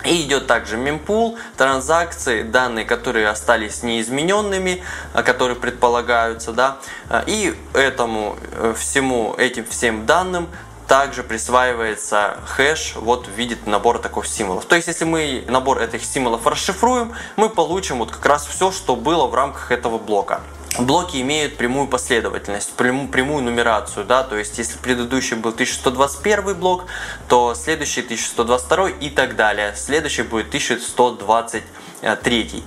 и 0.04 0.22
идет 0.22 0.46
также 0.46 0.76
мемпул, 0.76 1.38
транзакции, 1.56 2.42
данные, 2.42 2.84
которые 2.84 3.28
остались 3.28 3.82
неизмененными, 3.82 4.82
а, 5.12 5.22
которые 5.22 5.56
предполагаются, 5.56 6.52
да, 6.52 6.78
а, 7.08 7.22
и 7.26 7.54
этому 7.72 8.36
э, 8.52 8.74
всему, 8.76 9.34
этим 9.38 9.64
всем 9.64 10.06
данным 10.06 10.48
также 10.92 11.22
присваивается 11.22 12.36
хэш 12.44 12.96
вот 12.96 13.26
в 13.26 13.30
виде 13.30 13.56
набора 13.64 13.98
таких 13.98 14.26
символов. 14.26 14.66
То 14.66 14.76
есть, 14.76 14.88
если 14.88 15.06
мы 15.06 15.42
набор 15.48 15.80
этих 15.80 16.04
символов 16.04 16.46
расшифруем, 16.46 17.14
мы 17.36 17.48
получим 17.48 18.00
вот 18.00 18.10
как 18.10 18.26
раз 18.26 18.46
все, 18.46 18.70
что 18.70 18.94
было 18.94 19.26
в 19.26 19.34
рамках 19.34 19.72
этого 19.72 19.96
блока. 19.96 20.42
Блоки 20.78 21.16
имеют 21.22 21.56
прямую 21.56 21.88
последовательность, 21.88 22.74
прямую, 22.74 23.08
прямую 23.08 23.42
нумерацию, 23.42 24.04
да, 24.04 24.22
то 24.22 24.36
есть 24.36 24.58
если 24.58 24.76
предыдущий 24.76 25.34
был 25.34 25.52
1121 25.52 26.54
блок, 26.56 26.84
то 27.26 27.54
следующий 27.54 28.02
1122 28.02 28.90
и 29.00 29.08
так 29.08 29.34
далее. 29.34 29.72
Следующий 29.74 30.24
будет 30.24 30.48
1123. 30.48 32.64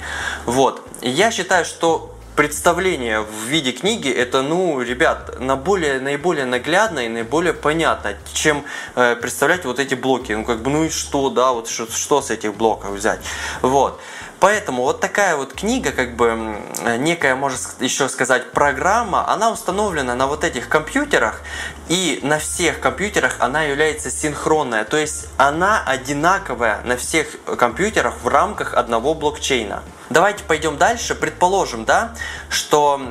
Вот. 0.48 0.82
Я 1.01 1.29
считаю, 1.29 1.63
что 1.63 2.14
представление 2.36 3.22
в 3.22 3.46
виде 3.46 3.72
книги 3.72 4.10
это, 4.10 4.42
ну, 4.42 4.82
ребят, 4.82 5.39
на 5.39 5.56
более, 5.56 6.00
наиболее 6.00 6.46
наглядно 6.46 7.00
и 7.00 7.10
наиболее 7.10 7.54
понятно, 7.54 8.15
чем 8.34 8.65
э, 8.96 9.15
представлять 9.15 9.65
вот 9.65 9.80
эти 9.80 9.96
блоки. 9.96 10.34
Ну, 10.34 10.44
как 10.44 10.62
бы, 10.62 10.70
ну 10.70 10.86
и 10.86 10.89
что, 10.89 11.30
да, 11.30 11.51
вот 11.51 11.68
что, 11.68 11.88
что 11.92 12.22
с 12.22 12.30
этих 12.32 12.56
блоков 12.56 12.92
взять. 12.92 13.22
Вот. 13.62 14.00
Поэтому 14.39 14.84
вот 14.84 15.00
такая 15.00 15.36
вот 15.36 15.54
книга, 15.54 15.92
как 15.92 16.15
бы 16.15 16.58
некая, 16.98 17.36
можно 17.36 17.58
еще 17.80 18.10
сказать, 18.10 18.51
программа, 18.51 19.27
она 19.30 19.51
установлена 19.51 20.15
на 20.15 20.27
вот 20.27 20.44
этих 20.44 20.70
компьютерах, 20.70 21.42
и 21.88 22.20
на 22.22 22.38
всех 22.38 22.80
компьютерах 22.80 23.38
она 23.39 23.63
является 23.63 24.12
синхронная, 24.12 24.84
то 24.84 24.98
есть 24.98 25.27
она 25.38 25.84
одинаковая 25.86 26.82
на 26.84 26.98
всех 26.98 27.27
компьютерах 27.58 28.15
в 28.24 28.27
рамках 28.27 28.74
одного 28.74 29.13
блокчейна. 29.13 29.84
Давайте 30.10 30.44
пойдем 30.44 30.77
дальше. 30.77 31.15
Предположим, 31.15 31.86
да, 31.86 32.13
что 32.50 33.01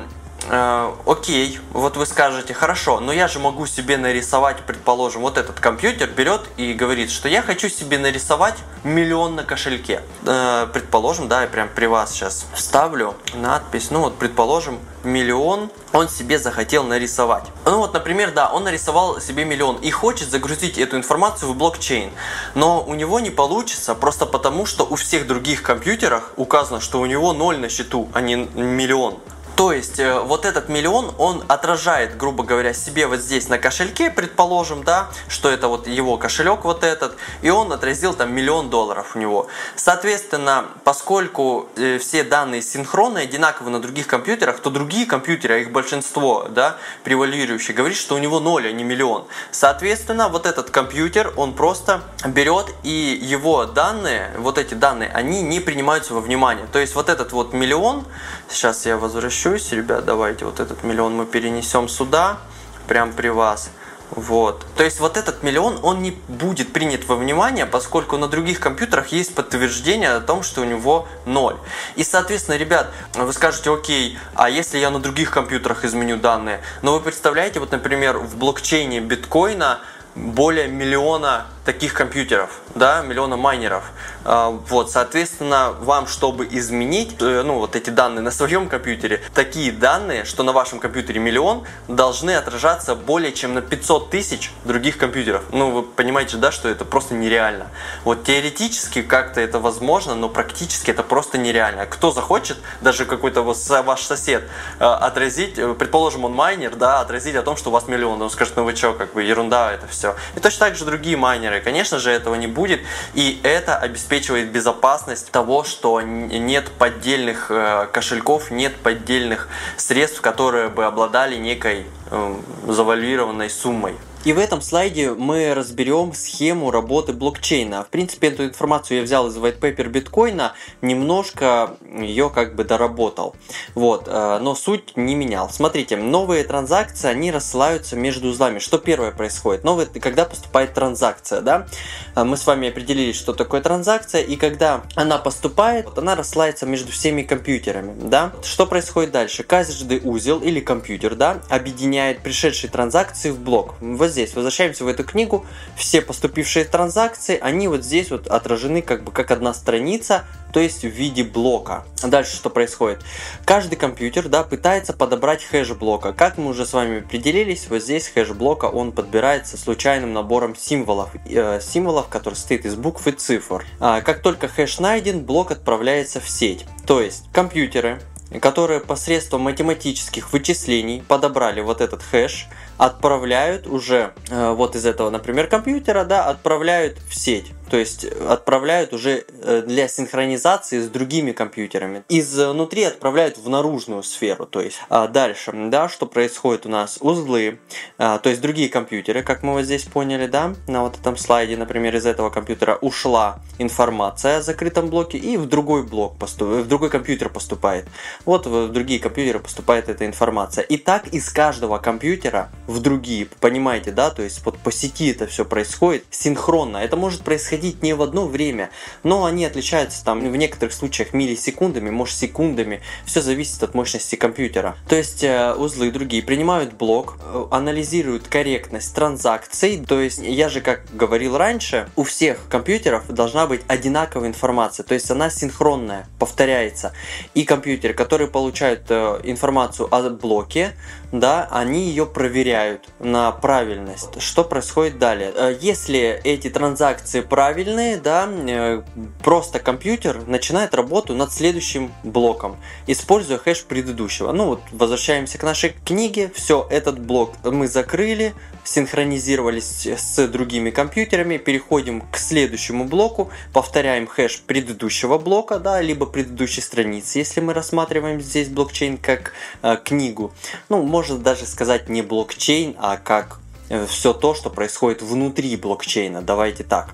э, 0.49 0.91
окей, 1.05 1.59
вот 1.71 1.97
вы 1.97 2.05
скажете, 2.05 2.53
хорошо, 2.53 2.99
но 2.99 3.11
я 3.11 3.27
же 3.27 3.39
могу 3.39 3.65
себе 3.65 3.97
нарисовать, 3.97 4.57
предположим, 4.65 5.21
вот 5.21 5.37
этот 5.37 5.59
компьютер 5.59 6.09
берет 6.09 6.41
и 6.57 6.73
говорит, 6.73 7.11
что 7.11 7.27
я 7.29 7.41
хочу 7.41 7.69
себе 7.69 7.97
нарисовать 7.97 8.55
миллион 8.83 9.35
на 9.35 9.43
кошельке. 9.43 10.01
Э, 10.25 10.67
предположим, 10.71 11.27
да, 11.27 11.41
я 11.41 11.47
прям 11.47 11.69
при 11.69 11.85
вас 11.85 12.11
сейчас 12.11 12.45
вставлю 12.53 13.15
надпись, 13.33 13.91
ну 13.91 13.99
вот, 14.01 14.17
предположим, 14.17 14.79
миллион 15.03 15.69
он 15.93 16.09
себе 16.09 16.37
захотел 16.39 16.83
нарисовать. 16.83 17.45
Ну 17.63 17.77
вот, 17.77 17.93
например, 17.93 18.31
да, 18.31 18.51
он 18.51 18.63
нарисовал 18.65 19.21
себе 19.21 19.45
миллион 19.45 19.77
и 19.77 19.91
хочет 19.91 20.29
загрузить 20.29 20.77
эту 20.77 20.97
информацию 20.97 21.51
в 21.51 21.55
блокчейн, 21.55 22.11
но 22.53 22.83
у 22.83 22.95
него 22.95 23.19
не 23.19 23.29
получится 23.29 23.95
просто 23.95 24.25
потому, 24.25 24.65
что 24.65 24.85
у 24.85 24.95
всех 24.95 25.27
других 25.27 25.63
компьютерах 25.63 26.33
указано, 26.35 26.81
что 26.81 26.99
у 26.99 27.05
него 27.05 27.33
ноль 27.33 27.59
на 27.59 27.69
счету, 27.69 28.09
а 28.13 28.21
не 28.21 28.35
миллион. 28.35 29.19
То 29.55 29.71
есть 29.71 29.99
э, 29.99 30.19
вот 30.19 30.43
этот 30.43 30.67
миллион, 30.67 31.13
он 31.17 31.43
отражает, 31.47 32.17
грубо 32.17 32.43
говоря, 32.43 32.73
себе 32.73 33.07
вот 33.07 33.21
здесь 33.21 33.47
на 33.47 33.57
кошельке, 33.57 34.11
предположим, 34.11 34.83
да, 34.83 35.07
что 35.29 35.49
это 35.49 35.69
вот 35.69 35.87
его 35.87 36.17
кошелек 36.17 36.65
вот 36.65 36.83
этот, 36.83 37.15
и 37.41 37.49
он 37.49 37.71
отразил 37.71 38.13
там 38.13 38.33
миллион 38.33 38.69
долларов 38.69 39.15
у 39.15 39.19
него. 39.19 39.47
Соответственно, 39.77 40.65
поскольку 40.83 41.69
э, 41.77 41.99
все 41.99 42.23
данные 42.23 42.61
синхронные, 42.61 43.23
одинаковы 43.23 43.69
на 43.69 43.81
других 43.81 44.07
компьютерах, 44.07 44.59
то 44.59 44.69
другие 44.69 45.05
компьютеры, 45.05 45.53
а 45.53 45.57
их 45.59 45.71
большинство, 45.71 46.47
да, 46.49 46.75
превалирующие, 47.05 47.75
говорит, 47.75 47.97
что 47.97 48.15
у 48.15 48.17
него 48.17 48.41
ноль, 48.41 48.67
а 48.67 48.73
не 48.73 48.83
миллион. 48.83 49.25
Соответственно, 49.51 50.27
вот 50.27 50.45
этот 50.45 50.69
компьютер, 50.69 51.31
он 51.37 51.53
просто 51.53 52.01
берет 52.25 52.73
и 52.83 53.17
его 53.21 53.63
данные, 53.63 54.31
вот 54.37 54.57
эти 54.57 54.73
данные, 54.73 55.09
они 55.13 55.41
не 55.41 55.61
принимаются 55.61 56.13
во 56.13 56.19
внимание. 56.19 56.67
То 56.73 56.79
есть 56.79 56.93
вот 56.93 57.07
этот 57.07 57.31
вот 57.31 57.53
миллион, 57.53 58.03
сейчас 58.49 58.85
я 58.85 58.97
возвращу 58.97 59.44
смещусь, 59.45 59.71
ребят, 59.73 60.05
давайте 60.05 60.45
вот 60.45 60.59
этот 60.59 60.83
миллион 60.83 61.15
мы 61.15 61.25
перенесем 61.25 61.87
сюда, 61.87 62.39
прям 62.87 63.13
при 63.13 63.27
вас. 63.27 63.69
Вот. 64.09 64.65
То 64.75 64.83
есть 64.83 64.99
вот 64.99 65.17
этот 65.17 65.43
миллион, 65.43 65.79
он 65.83 66.01
не 66.01 66.11
будет 66.27 66.73
принят 66.73 67.07
во 67.07 67.15
внимание, 67.15 67.65
поскольку 67.65 68.17
на 68.17 68.27
других 68.27 68.59
компьютерах 68.59 69.07
есть 69.09 69.35
подтверждение 69.35 70.11
о 70.11 70.19
том, 70.19 70.41
что 70.41 70.61
у 70.61 70.63
него 70.63 71.07
ноль. 71.25 71.57
И, 71.95 72.03
соответственно, 72.03 72.55
ребят, 72.55 72.91
вы 73.13 73.31
скажете, 73.33 73.71
окей, 73.71 74.17
а 74.35 74.49
если 74.49 74.79
я 74.79 74.89
на 74.89 74.99
других 74.99 75.31
компьютерах 75.31 75.85
изменю 75.85 76.17
данные? 76.17 76.61
Но 76.81 76.93
вы 76.93 76.99
представляете, 76.99 77.59
вот, 77.59 77.71
например, 77.71 78.17
в 78.17 78.37
блокчейне 78.37 78.99
биткоина 78.99 79.79
более 80.15 80.67
миллиона 80.67 81.45
таких 81.65 81.93
компьютеров, 81.93 82.61
да, 82.75 83.01
миллиона 83.01 83.37
майнеров. 83.37 83.83
А, 84.23 84.49
вот, 84.49 84.91
соответственно, 84.91 85.73
вам, 85.79 86.07
чтобы 86.07 86.47
изменить, 86.51 87.15
э, 87.19 87.41
ну, 87.43 87.55
вот 87.55 87.75
эти 87.75 87.89
данные 87.89 88.21
на 88.21 88.31
своем 88.31 88.69
компьютере, 88.69 89.21
такие 89.33 89.71
данные, 89.71 90.25
что 90.25 90.43
на 90.43 90.53
вашем 90.53 90.79
компьютере 90.79 91.19
миллион, 91.19 91.63
должны 91.87 92.35
отражаться 92.35 92.95
более 92.95 93.33
чем 93.33 93.55
на 93.55 93.61
500 93.61 94.11
тысяч 94.11 94.51
других 94.63 94.97
компьютеров. 94.97 95.43
Ну, 95.51 95.71
вы 95.71 95.83
понимаете, 95.83 96.37
да, 96.37 96.51
что 96.51 96.69
это 96.69 96.85
просто 96.85 97.15
нереально. 97.15 97.67
Вот 98.03 98.23
теоретически 98.23 99.01
как-то 99.01 99.41
это 99.41 99.59
возможно, 99.59 100.13
но 100.13 100.29
практически 100.29 100.91
это 100.91 101.01
просто 101.01 101.39
нереально. 101.39 101.87
Кто 101.87 102.11
захочет, 102.11 102.57
даже 102.81 103.05
какой-то 103.05 103.41
ваш 103.41 104.01
сосед, 104.01 104.43
э, 104.79 104.85
отразить, 104.85 105.57
э, 105.57 105.73
предположим, 105.73 106.25
он 106.25 106.33
майнер, 106.33 106.75
да, 106.75 106.99
отразить 106.99 107.35
о 107.35 107.41
том, 107.41 107.57
что 107.57 107.69
у 107.71 107.73
вас 107.73 107.87
миллион, 107.87 108.21
он 108.21 108.29
скажет, 108.29 108.55
ну 108.55 108.63
вы 108.63 108.75
что, 108.75 108.93
как 108.93 109.13
бы 109.13 109.23
ерунда 109.23 109.73
это 109.73 109.87
все. 109.87 110.15
И 110.35 110.39
точно 110.39 110.67
так 110.67 110.75
же 110.75 110.85
другие 110.85 111.17
майнеры 111.17 111.54
камеры. 111.59 111.75
Конечно 111.75 111.99
же, 111.99 112.11
этого 112.11 112.35
не 112.35 112.47
будет, 112.47 112.81
и 113.13 113.39
это 113.43 113.77
обеспечивает 113.77 114.51
безопасность 114.51 115.31
того, 115.31 115.63
что 115.63 116.01
нет 116.01 116.71
поддельных 116.77 117.47
э, 117.49 117.87
кошельков, 117.91 118.51
нет 118.51 118.75
поддельных 118.75 119.49
средств, 119.77 120.21
которые 120.21 120.69
бы 120.69 120.85
обладали 120.85 121.35
некой 121.35 121.85
э, 122.11 122.35
завалированной 122.67 123.49
суммой. 123.49 123.95
И 124.25 124.33
в 124.33 124.39
этом 124.39 124.59
слайде 124.59 125.11
мы 125.11 125.53
разберем 125.53 126.11
схему 126.15 126.71
работы 126.71 127.13
блокчейна. 127.13 127.83
В 127.83 127.89
принципе, 127.89 128.29
эту 128.29 128.45
информацию 128.45 128.97
я 128.97 129.03
взял 129.03 129.27
из 129.27 129.37
white 129.37 129.59
paper 129.59 129.87
биткоина, 129.87 130.53
немножко 130.81 131.77
ее 131.95 132.31
как 132.31 132.55
бы 132.55 132.63
доработал. 132.63 133.35
Вот, 133.75 134.05
э, 134.07 134.39
но 134.41 134.55
суть 134.55 134.97
не 134.97 135.13
менял. 135.13 135.51
Смотрите, 135.51 135.95
новые 135.95 136.43
транзакции, 136.43 137.07
они 137.07 137.31
рассылаются 137.31 137.95
между 137.95 138.29
узлами. 138.29 138.57
Что 138.57 138.79
первое 138.79 139.11
происходит? 139.11 139.63
Новые, 139.63 139.85
когда 139.85 140.25
поступает 140.25 140.73
транзакция, 140.73 141.41
да? 141.41 141.67
Э, 142.15 142.23
мы 142.23 142.35
с 142.35 142.47
вами 142.47 142.69
определили, 142.69 143.11
что 143.11 143.31
такое 143.31 143.61
транзакция, 143.61 144.23
и 144.23 144.37
когда 144.37 144.81
она 144.95 145.19
поступает, 145.19 145.85
вот 145.85 145.99
она 145.99 146.15
рассылается 146.15 146.65
между 146.65 146.91
всеми 146.91 147.21
компьютерами, 147.21 147.93
да? 148.09 148.33
Что 148.41 148.65
происходит 148.65 149.11
дальше? 149.11 149.43
Каждый 149.43 150.01
узел 150.03 150.39
или 150.39 150.61
компьютер, 150.61 151.13
да, 151.13 151.41
объединяет 151.47 152.23
пришедшие 152.23 152.71
транзакции 152.71 153.29
в 153.29 153.39
блок 153.39 153.75
здесь. 154.15 154.33
Возвращаемся 154.33 154.85
в 154.85 154.87
эту 154.87 155.03
книгу. 155.03 155.45
Все 155.75 156.01
поступившие 156.01 156.63
транзакции, 156.63 157.37
они 157.39 157.67
вот 157.67 157.83
здесь 157.83 158.11
вот 158.11 158.27
отражены 158.27 158.81
как 158.81 159.03
бы 159.03 159.11
как 159.11 159.29
одна 159.29 159.53
страница, 159.53 160.23
то 160.53 160.61
есть 160.61 160.83
в 160.83 160.87
виде 160.87 161.25
блока. 161.25 161.83
Дальше 162.01 162.37
что 162.37 162.49
происходит? 162.49 163.01
Каждый 163.43 163.75
компьютер 163.75 164.29
да, 164.29 164.43
пытается 164.43 164.93
подобрать 164.93 165.43
хэш 165.43 165.71
блока. 165.71 166.13
Как 166.13 166.37
мы 166.37 166.51
уже 166.51 166.65
с 166.65 166.71
вами 166.71 166.99
определились, 166.99 167.67
вот 167.69 167.83
здесь 167.83 168.07
хэш 168.07 168.29
блока 168.29 168.67
он 168.67 168.93
подбирается 168.93 169.57
случайным 169.57 170.13
набором 170.13 170.55
символов, 170.55 171.09
э, 171.25 171.59
символов, 171.61 172.07
который 172.07 172.35
состоит 172.35 172.65
из 172.65 172.75
букв 172.75 173.05
и 173.05 173.11
цифр. 173.11 173.65
А, 173.81 173.99
как 173.99 174.21
только 174.21 174.47
хэш 174.47 174.79
найден, 174.79 175.25
блок 175.25 175.51
отправляется 175.51 176.21
в 176.21 176.29
сеть. 176.29 176.65
То 176.87 177.01
есть 177.01 177.25
компьютеры 177.33 177.99
которые 178.41 178.79
посредством 178.79 179.41
математических 179.41 180.33
вычислений 180.33 181.03
подобрали 181.07 181.61
вот 181.61 181.81
этот 181.81 182.01
хэш, 182.03 182.47
отправляют 182.77 183.67
уже 183.67 184.13
э, 184.29 184.51
вот 184.51 184.75
из 184.75 184.85
этого, 184.85 185.09
например, 185.09 185.47
компьютера, 185.47 186.03
да, 186.03 186.25
отправляют 186.25 186.97
в 187.09 187.15
сеть. 187.15 187.51
То 187.69 187.77
есть 187.77 188.05
отправляют 188.05 188.93
уже 188.93 189.25
э, 189.41 189.63
для 189.65 189.87
синхронизации 189.87 190.79
с 190.79 190.87
другими 190.87 191.31
компьютерами. 191.31 192.03
Изнутри 192.09 192.83
отправляют 192.83 193.37
в 193.37 193.49
наружную 193.49 194.03
сферу. 194.03 194.45
То 194.45 194.61
есть 194.61 194.79
а 194.89 195.07
дальше, 195.07 195.51
да, 195.69 195.89
что 195.89 196.05
происходит 196.05 196.65
у 196.65 196.69
нас? 196.69 196.97
Узлы, 197.01 197.59
а, 197.97 198.19
то 198.19 198.29
есть 198.29 198.41
другие 198.41 198.69
компьютеры, 198.69 199.23
как 199.23 199.41
мы 199.41 199.53
вот 199.53 199.63
здесь 199.63 199.83
поняли, 199.83 200.27
да, 200.27 200.53
на 200.67 200.83
вот 200.83 200.97
этом 200.99 201.17
слайде, 201.17 201.57
например, 201.57 201.95
из 201.95 202.05
этого 202.05 202.29
компьютера 202.29 202.75
ушла 202.81 203.39
информация 203.57 204.37
о 204.37 204.41
закрытом 204.41 204.89
блоке 204.89 205.17
и 205.17 205.37
в 205.37 205.47
другой 205.47 205.83
блок, 205.83 206.17
поступ... 206.17 206.49
в 206.49 206.67
другой 206.67 206.89
компьютер 206.89 207.29
поступает. 207.29 207.85
Вот 208.23 208.47
в 208.47 208.69
другие 208.69 208.99
компьютеры 208.99 209.39
поступает 209.39 209.89
эта 209.89 210.05
информация. 210.05 210.63
И 210.63 210.77
так 210.77 211.07
из 211.07 211.29
каждого 211.29 211.77
компьютера 211.77 212.49
в 212.67 212.79
другие, 212.79 213.27
понимаете, 213.39 213.91
да, 213.91 214.09
то 214.09 214.21
есть 214.21 214.45
вот 214.45 214.57
по 214.57 214.71
сети 214.71 215.11
это 215.11 215.27
все 215.27 215.45
происходит 215.45 216.05
синхронно. 216.09 216.77
Это 216.77 216.95
может 216.95 217.21
происходить 217.21 217.83
не 217.83 217.93
в 217.93 218.01
одно 218.01 218.27
время, 218.27 218.69
но 219.03 219.25
они 219.25 219.45
отличаются 219.45 220.03
там 220.03 220.19
в 220.19 220.35
некоторых 220.35 220.73
случаях 220.73 221.13
миллисекундами, 221.13 221.89
может 221.89 222.15
секундами. 222.15 222.81
Все 223.05 223.21
зависит 223.21 223.61
от 223.63 223.73
мощности 223.73 224.15
компьютера. 224.15 224.75
То 224.87 224.95
есть 224.95 225.23
э, 225.23 225.53
узлы 225.53 225.91
другие 225.91 226.23
принимают 226.23 226.73
блок, 226.73 227.17
э, 227.21 227.45
анализируют 227.51 228.27
корректность 228.27 228.93
транзакций. 228.95 229.83
То 229.87 229.99
есть 229.99 230.19
я 230.19 230.49
же 230.49 230.61
как 230.61 230.81
говорил 230.93 231.37
раньше, 231.37 231.89
у 231.95 232.03
всех 232.03 232.47
компьютеров 232.49 233.07
должна 233.09 233.47
быть 233.47 233.61
одинаковая 233.67 234.29
информация, 234.29 234.83
то 234.83 234.93
есть 234.93 235.09
она 235.11 235.29
синхронная, 235.29 236.07
повторяется. 236.19 236.93
И 237.33 237.43
компьютеры, 237.43 237.93
которые 238.05 238.27
получают 238.27 238.83
э, 238.89 239.19
информацию 239.23 239.87
о 239.89 240.11
блоке, 240.11 240.75
да, 241.11 241.47
они 241.49 241.87
ее 241.87 242.05
проверяют 242.05 242.87
на 242.99 243.31
правильность. 243.31 244.21
Что 244.21 244.43
происходит 244.43 244.99
далее? 244.99 245.33
Э, 245.35 245.57
если 245.59 246.21
эти 246.23 246.51
транзакции 246.51 247.21
правильные, 247.21 247.97
да, 247.97 248.29
э, 248.29 248.83
просто 249.23 249.57
компьютер 249.57 250.21
начинает 250.27 250.75
работу 250.75 251.15
над 251.15 251.33
следующим 251.33 251.91
блоком, 252.03 252.57
используя 252.85 253.39
хэш 253.39 253.63
предыдущего. 253.63 254.31
Ну 254.31 254.45
вот, 254.45 254.61
возвращаемся 254.71 255.39
к 255.39 255.43
нашей 255.43 255.75
книге. 255.83 256.31
Все, 256.35 256.67
этот 256.69 256.99
блок 256.99 257.33
мы 257.43 257.67
закрыли, 257.67 258.35
синхронизировались 258.63 259.87
с 259.87 260.27
другими 260.27 260.69
компьютерами, 260.69 261.37
переходим 261.37 262.01
к 262.01 262.17
следующему 262.17 262.85
блоку, 262.85 263.31
повторяем 263.51 264.05
хэш 264.05 264.41
предыдущего 264.41 265.17
блока, 265.17 265.57
да, 265.57 265.81
либо 265.81 266.05
предыдущей 266.05 266.61
страницы, 266.61 267.17
если 267.17 267.41
мы 267.41 267.53
рассматриваем 267.55 267.94
здесь 268.21 268.49
блокчейн 268.49 268.97
как 268.97 269.33
э, 269.61 269.77
книгу. 269.83 270.33
Ну, 270.69 270.81
можно 270.83 271.17
даже 271.17 271.45
сказать 271.45 271.89
не 271.89 272.01
блокчейн, 272.01 272.75
а 272.77 272.97
как 272.97 273.39
э, 273.69 273.85
все 273.85 274.13
то, 274.13 274.33
что 274.33 274.49
происходит 274.49 275.01
внутри 275.01 275.55
блокчейна. 275.55 276.21
Давайте 276.21 276.63
так. 276.63 276.93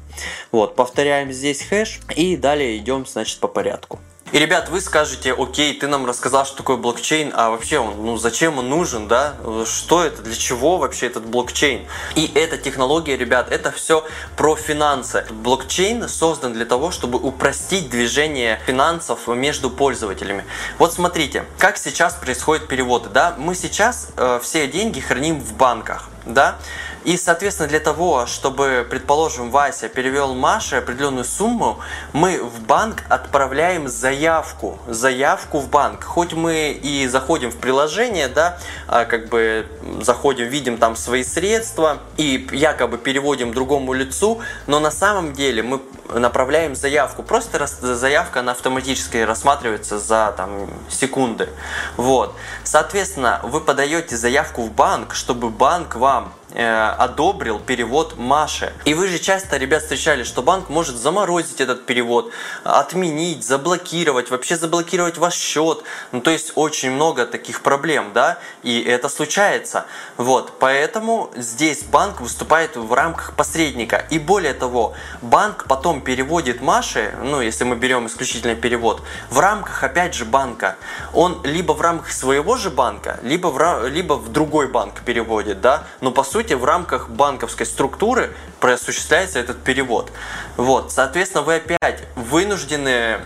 Вот, 0.51 0.75
повторяем 0.75 1.31
здесь 1.31 1.62
хэш 1.62 2.00
и 2.15 2.38
далее 2.38 2.77
идем, 2.77 3.05
значит, 3.05 3.39
по 3.39 3.48
порядку. 3.48 4.00
И, 4.32 4.40
ребят, 4.40 4.70
вы 4.70 4.80
скажете, 4.80 5.34
окей, 5.34 5.74
ты 5.74 5.88
нам 5.88 6.06
рассказал, 6.06 6.46
что 6.46 6.56
такое 6.56 6.78
блокчейн, 6.78 7.34
а 7.36 7.50
вообще 7.50 7.80
он, 7.80 8.06
ну 8.06 8.16
зачем 8.16 8.60
он 8.60 8.70
нужен, 8.70 9.10
да? 9.10 9.36
Что 9.66 10.06
это, 10.06 10.22
для 10.22 10.36
чего 10.36 10.78
вообще 10.78 11.08
этот 11.08 11.26
блокчейн? 11.26 11.86
И 12.16 12.32
эта 12.34 12.58
технология, 12.58 13.18
ребят, 13.18 13.52
это 13.52 13.72
все 13.72 14.06
про 14.38 14.56
финансы. 14.56 15.26
Блокчейн 15.32 16.08
создан 16.08 16.54
для 16.54 16.66
того, 16.66 16.92
чтобы 16.92 17.20
упростить 17.20 17.90
движение 17.90 18.62
финансов 18.66 19.28
между 19.28 19.70
пользователями. 19.70 20.46
Вот 20.78 20.94
смотрите, 20.94 21.44
как 21.58 21.78
сейчас 21.78 22.14
происходят 22.14 22.70
переводы, 22.70 23.10
да? 23.10 23.36
Мы 23.38 23.54
сейчас 23.54 24.12
э, 24.16 24.40
все 24.42 24.66
деньги 24.68 25.02
храним 25.02 25.42
в 25.42 25.54
банках, 25.56 26.08
да? 26.25 26.56
И, 27.04 27.18
соответственно, 27.18 27.68
для 27.68 27.80
того, 27.80 28.28
чтобы, 28.28 28.86
предположим, 28.88 29.50
Вася 29.50 29.90
перевел 29.90 30.36
Маше 30.36 30.75
определенную 30.75 31.25
сумму, 31.25 31.80
мы 32.13 32.42
в 32.44 32.62
банк 32.62 33.04
отправляем 33.10 33.88
заявку. 33.88 34.78
Заявку 34.88 35.60
в 35.60 35.70
банк. 35.70 36.04
Хоть 36.04 36.34
мы 36.34 36.72
и 36.72 37.08
заходим 37.08 37.50
в 37.50 37.58
приложение, 37.58 38.28
да, 38.28 38.60
а 38.88 39.06
как 39.06 39.30
бы 39.30 39.68
заходим, 40.01 40.48
видим 40.48 40.78
там 40.78 40.96
свои 40.96 41.24
средства 41.24 41.98
и 42.18 42.48
якобы 42.51 43.00
переводим 43.00 43.51
другому 43.54 43.94
лицу, 43.94 44.42
но 44.68 44.79
на 44.79 44.92
самом 44.92 45.34
деле 45.34 45.64
мы 45.64 45.81
направляем 46.14 46.75
заявку. 46.75 47.24
Просто 47.24 47.66
заявка 47.96 48.42
она 48.42 48.51
автоматически 48.51 49.18
рассматривается 49.18 49.98
за 49.98 50.34
там, 50.38 50.70
секунды. 50.90 51.50
Вот. 51.98 52.36
Соответственно, 52.64 53.40
вы 53.44 53.62
подаете 53.62 54.18
заявку 54.18 54.64
в 54.64 54.72
банк, 54.72 55.16
чтобы 55.16 55.50
банк 55.50 55.96
вам 55.96 56.11
Э, 56.53 56.90
одобрил 56.98 57.59
перевод 57.59 58.18
Маши. 58.18 58.74
И 58.83 58.94
вы 58.94 59.07
же 59.07 59.20
часто, 59.20 59.55
ребят, 59.55 59.83
встречали, 59.83 60.24
что 60.24 60.42
банк 60.42 60.68
может 60.68 60.98
заморозить 60.98 61.61
этот 61.61 61.85
перевод, 61.85 62.31
отменить, 62.66 63.46
заблокировать, 63.46 64.29
вообще 64.29 64.57
заблокировать 64.57 65.18
ваш 65.18 65.35
счет. 65.35 65.83
Ну, 66.11 66.20
то 66.20 66.29
есть 66.29 66.51
очень 66.55 66.92
много 66.92 67.25
таких 67.25 67.61
проблем, 67.61 68.11
да, 68.14 68.37
и 68.64 68.81
это 68.81 69.07
случается. 69.07 69.85
Вот, 70.18 70.59
поэтому 70.59 71.31
здесь 71.37 71.83
банк 71.83 72.20
выступает 72.20 72.75
в 72.75 72.92
рамках 72.94 73.33
посредника. 73.35 74.05
И 74.09 74.20
более 74.20 74.53
того, 74.53 74.94
банк 75.22 75.66
потом 75.70 76.01
переводит 76.01 76.61
Маше, 76.61 77.16
ну, 77.24 77.40
если 77.40 77.64
мы 77.64 77.77
берем 77.77 78.07
исключительно 78.07 78.55
перевод, 78.55 79.01
в 79.29 79.40
рамках, 79.40 79.83
опять 79.83 80.16
же, 80.16 80.25
банка. 80.25 80.75
Он 81.14 81.40
либо 81.46 81.72
в 81.72 81.79
рамках 81.79 82.11
своего 82.11 82.57
же 82.57 82.70
банка, 82.70 83.22
либо 83.24 83.48
в, 83.48 83.87
либо 83.87 84.16
в 84.16 84.33
другой 84.33 84.68
банк 84.68 85.01
переводит, 85.05 85.61
да, 85.61 85.85
но 86.01 86.11
по 86.11 86.24
сути 86.25 86.41
сути, 86.42 86.54
в 86.54 86.66
рамках 86.66 87.10
банковской 87.10 87.66
структуры 87.66 88.32
осуществляется 88.60 89.40
этот 89.40 89.64
перевод. 89.64 90.12
Вот, 90.58 90.92
соответственно, 90.92 91.44
вы 91.44 91.56
опять 91.56 92.04
вынуждены 92.16 93.20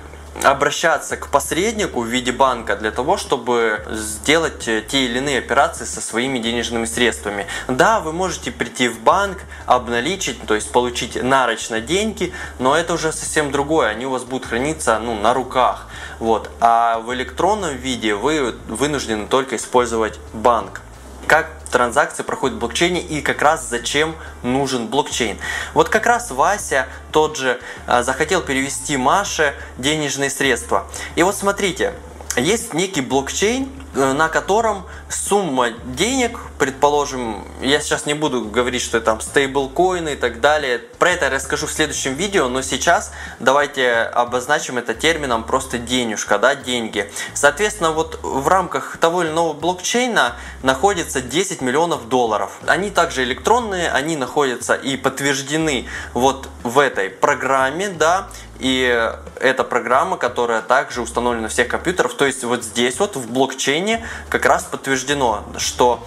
обращаться 0.44 1.16
к 1.16 1.30
посреднику 1.30 2.02
в 2.02 2.08
виде 2.08 2.34
банка 2.34 2.76
для 2.76 2.92
того, 2.92 3.16
чтобы 3.16 3.86
сделать 3.90 4.60
те 4.66 5.06
или 5.06 5.20
иные 5.20 5.40
операции 5.40 5.86
со 5.86 6.02
своими 6.02 6.40
денежными 6.40 6.84
средствами. 6.84 7.48
Да, 7.70 8.02
вы 8.02 8.12
можете 8.12 8.52
прийти 8.52 8.90
в 8.90 9.00
банк, 9.00 9.38
обналичить, 9.66 10.46
то 10.46 10.56
есть 10.56 10.74
получить 10.74 11.22
нарочно 11.24 11.80
деньги, 11.80 12.34
но 12.60 12.76
это 12.76 12.96
уже 12.96 13.14
совсем 13.14 13.50
другое, 13.52 13.88
они 13.88 14.06
у 14.06 14.10
вас 14.10 14.24
будут 14.24 14.48
храниться 14.48 15.00
ну, 15.00 15.16
на 15.16 15.34
руках. 15.34 15.88
Вот. 16.20 16.50
А 16.60 17.00
в 17.00 17.14
электронном 17.14 17.78
виде 17.78 18.14
вы 18.14 18.56
вынуждены 18.68 19.28
только 19.28 19.56
использовать 19.56 20.20
банк. 20.34 20.82
Как 21.28 21.50
транзакции 21.72 22.24
проходят 22.24 22.56
в 22.58 22.60
блокчейне 22.60 23.02
и 23.02 23.22
как 23.22 23.42
раз 23.42 23.68
зачем 23.68 24.16
нужен 24.44 24.88
блокчейн. 24.88 25.38
Вот 25.74 25.90
как 25.90 26.06
раз 26.06 26.32
Вася 26.32 26.88
тот 27.12 27.38
же 27.38 27.60
а, 27.86 28.04
захотел 28.04 28.42
перевести 28.42 28.96
Маше 28.96 29.54
денежные 29.78 30.30
средства. 30.30 30.88
И 31.16 31.24
вот 31.24 31.36
смотрите, 31.36 31.94
есть 32.38 32.74
некий 32.74 33.02
блокчейн, 33.02 33.70
на 33.96 34.28
котором 34.30 34.86
сумма 35.10 35.72
денег, 35.86 36.40
предположим, 36.60 37.46
я 37.62 37.80
сейчас 37.80 38.06
не 38.06 38.14
буду 38.14 38.46
говорить, 38.46 38.82
что 38.82 38.98
это 38.98 39.06
там 39.06 39.22
стейблкоины 39.22 40.14
и 40.14 40.16
так 40.16 40.42
далее, 40.42 40.80
про 40.80 41.12
это 41.12 41.26
я 41.26 41.32
расскажу 41.32 41.68
в 41.68 41.72
следующем 41.72 42.16
видео, 42.16 42.48
но 42.50 42.62
сейчас 42.62 43.12
давайте 43.40 43.92
обозначим 43.94 44.78
это 44.78 44.94
термином 44.94 45.44
просто 45.44 45.78
денежка, 45.78 46.38
да, 46.38 46.56
деньги. 46.56 47.10
Соответственно, 47.34 47.92
вот 47.92 48.20
в 48.22 48.48
рамках 48.48 48.98
того 48.98 49.24
или 49.24 49.30
иного 49.30 49.54
блокчейна 49.54 50.36
находится 50.64 51.22
10 51.22 51.62
миллионов 51.62 52.10
долларов. 52.10 52.60
Они 52.68 52.90
также 52.90 53.24
электронные, 53.24 53.90
они 53.92 54.18
находятся 54.18 54.74
и 54.74 54.98
подтверждены 54.98 55.88
вот 56.14 56.50
в 56.64 56.80
этой 56.80 57.10
программе, 57.10 57.90
да, 57.90 58.30
и 58.60 59.12
это 59.40 59.64
программа, 59.64 60.18
которая 60.18 60.62
также 60.62 61.02
установлена 61.02 61.44
на 61.44 61.50
всех 61.50 61.68
компьютерах. 61.68 62.16
То 62.16 62.26
есть 62.26 62.44
вот 62.44 62.64
здесь 62.64 63.00
вот 63.00 63.16
в 63.16 63.32
блокчейне 63.32 64.06
как 64.30 64.46
раз 64.46 64.64
подтверждено, 64.64 65.44
что 65.58 66.06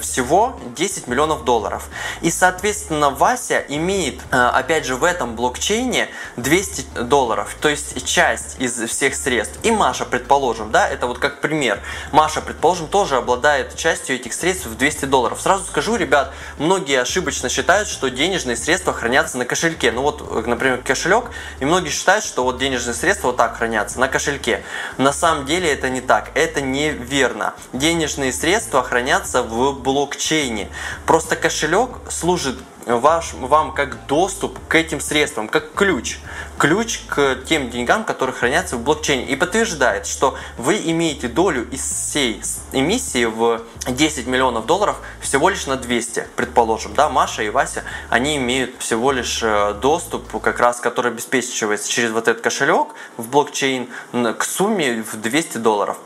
всего 0.00 0.58
10 0.76 1.08
миллионов 1.08 1.44
долларов. 1.44 1.88
И, 2.22 2.30
соответственно, 2.30 3.10
Вася 3.10 3.64
имеет, 3.68 4.20
э, 4.30 4.36
опять 4.36 4.84
же, 4.84 4.96
в 4.96 5.04
этом 5.04 5.36
блокчейне 5.36 6.08
200 6.36 7.02
долларов, 7.02 7.56
то 7.60 7.68
есть 7.68 8.06
часть 8.06 8.56
из 8.58 8.78
всех 8.88 9.14
средств. 9.14 9.58
И 9.62 9.70
Маша, 9.70 10.04
предположим, 10.04 10.70
да, 10.70 10.88
это 10.88 11.06
вот 11.06 11.18
как 11.18 11.40
пример. 11.40 11.80
Маша, 12.12 12.40
предположим, 12.40 12.88
тоже 12.88 13.16
обладает 13.16 13.76
частью 13.76 14.16
этих 14.16 14.34
средств 14.34 14.66
в 14.66 14.76
200 14.76 15.06
долларов. 15.06 15.40
Сразу 15.40 15.64
скажу, 15.64 15.96
ребят, 15.96 16.32
многие 16.58 17.00
ошибочно 17.00 17.48
считают, 17.48 17.88
что 17.88 18.08
денежные 18.08 18.56
средства 18.56 18.92
хранятся 18.92 19.38
на 19.38 19.44
кошельке. 19.44 19.92
Ну 19.92 20.02
вот, 20.02 20.46
например, 20.46 20.82
кошелек, 20.82 21.30
и 21.60 21.64
многие 21.64 21.90
считают, 21.90 22.24
что 22.24 22.44
вот 22.44 22.58
денежные 22.58 22.94
средства 22.94 23.28
вот 23.28 23.36
так 23.36 23.56
хранятся 23.56 24.00
на 24.00 24.08
кошельке. 24.08 24.62
На 24.98 25.12
самом 25.12 25.46
деле 25.46 25.72
это 25.72 25.88
не 25.88 26.00
так, 26.00 26.30
это 26.34 26.60
неверно. 26.60 27.54
Денежные 27.72 28.32
средства 28.32 28.82
хранятся 28.82 29.42
в 29.42 29.55
в 29.56 29.80
блокчейне. 29.80 30.68
Просто 31.06 31.36
кошелек 31.36 31.90
служит 32.10 32.58
ваш, 32.86 33.32
вам 33.34 33.72
как 33.72 34.06
доступ 34.06 34.58
к 34.68 34.74
этим 34.74 35.00
средствам, 35.00 35.48
как 35.48 35.74
ключ. 35.74 36.18
Ключ 36.58 37.00
к 37.08 37.38
тем 37.46 37.70
деньгам, 37.70 38.04
которые 38.04 38.34
хранятся 38.34 38.76
в 38.76 38.82
блокчейне. 38.82 39.26
И 39.26 39.36
подтверждает, 39.36 40.06
что 40.06 40.36
вы 40.56 40.76
имеете 40.84 41.28
долю 41.28 41.68
из 41.70 41.80
всей 41.80 42.40
эмиссии 42.72 43.24
в 43.24 43.62
10 43.86 44.26
миллионов 44.26 44.66
долларов 44.66 44.96
всего 45.20 45.48
лишь 45.48 45.66
на 45.66 45.76
200, 45.76 46.28
предположим. 46.36 46.94
Да, 46.94 47.08
Маша 47.08 47.42
и 47.42 47.50
Вася, 47.50 47.84
они 48.10 48.36
имеют 48.36 48.74
всего 48.78 49.12
лишь 49.12 49.40
э, 49.42 49.74
доступ, 49.80 50.40
как 50.40 50.60
раз 50.60 50.80
который 50.80 51.12
обеспечивается 51.12 51.90
через 51.90 52.10
вот 52.10 52.28
этот 52.28 52.42
кошелек 52.42 52.88
в 53.16 53.28
блокчейн 53.28 53.88
к 54.12 54.44
сумме 54.44 55.02
в 55.02 55.20
200 55.20 55.58
долларов. 55.58 55.98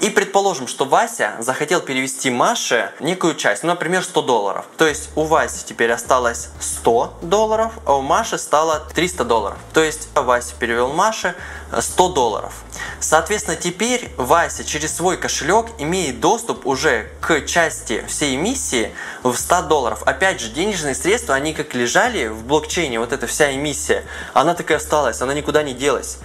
И 0.00 0.10
предположим, 0.10 0.66
что 0.66 0.84
Вася 0.84 1.36
захотел 1.38 1.80
перевести 1.80 2.30
Маше 2.30 2.92
некую 3.00 3.34
часть, 3.34 3.62
ну, 3.62 3.70
например, 3.70 4.02
100 4.02 4.22
долларов. 4.22 4.64
То 4.76 4.86
есть 4.86 5.10
у 5.14 5.24
Васи 5.24 5.64
теперь 5.66 5.92
осталось 5.92 6.48
100 6.60 7.18
долларов, 7.22 7.72
а 7.84 7.96
у 7.96 8.02
Маши 8.02 8.38
стало 8.38 8.80
300 8.94 9.24
долларов. 9.24 9.58
То 9.72 9.82
есть 9.82 10.08
Вася 10.14 10.54
перевел 10.58 10.92
Маше 10.92 11.34
100 11.78 12.08
долларов. 12.10 12.54
Соответственно, 13.00 13.56
теперь 13.56 14.10
Вася 14.16 14.64
через 14.64 14.94
свой 14.94 15.16
кошелек 15.16 15.66
имеет 15.78 16.20
доступ 16.20 16.66
уже 16.66 17.10
к 17.20 17.40
части 17.42 18.04
всей 18.08 18.36
эмиссии 18.36 18.92
в 19.22 19.36
100 19.36 19.62
долларов. 19.62 20.02
Опять 20.04 20.40
же, 20.40 20.50
денежные 20.50 20.94
средства, 20.94 21.34
они 21.34 21.52
как 21.54 21.74
лежали 21.74 22.28
в 22.28 22.44
блокчейне, 22.44 22.98
вот 23.00 23.12
эта 23.12 23.26
вся 23.26 23.54
эмиссия, 23.54 24.04
она 24.34 24.54
так 24.54 24.70
и 24.70 24.74
осталась, 24.74 25.20
она 25.20 25.34
никуда 25.34 25.62
не 25.62 25.74
делась. 25.74 26.18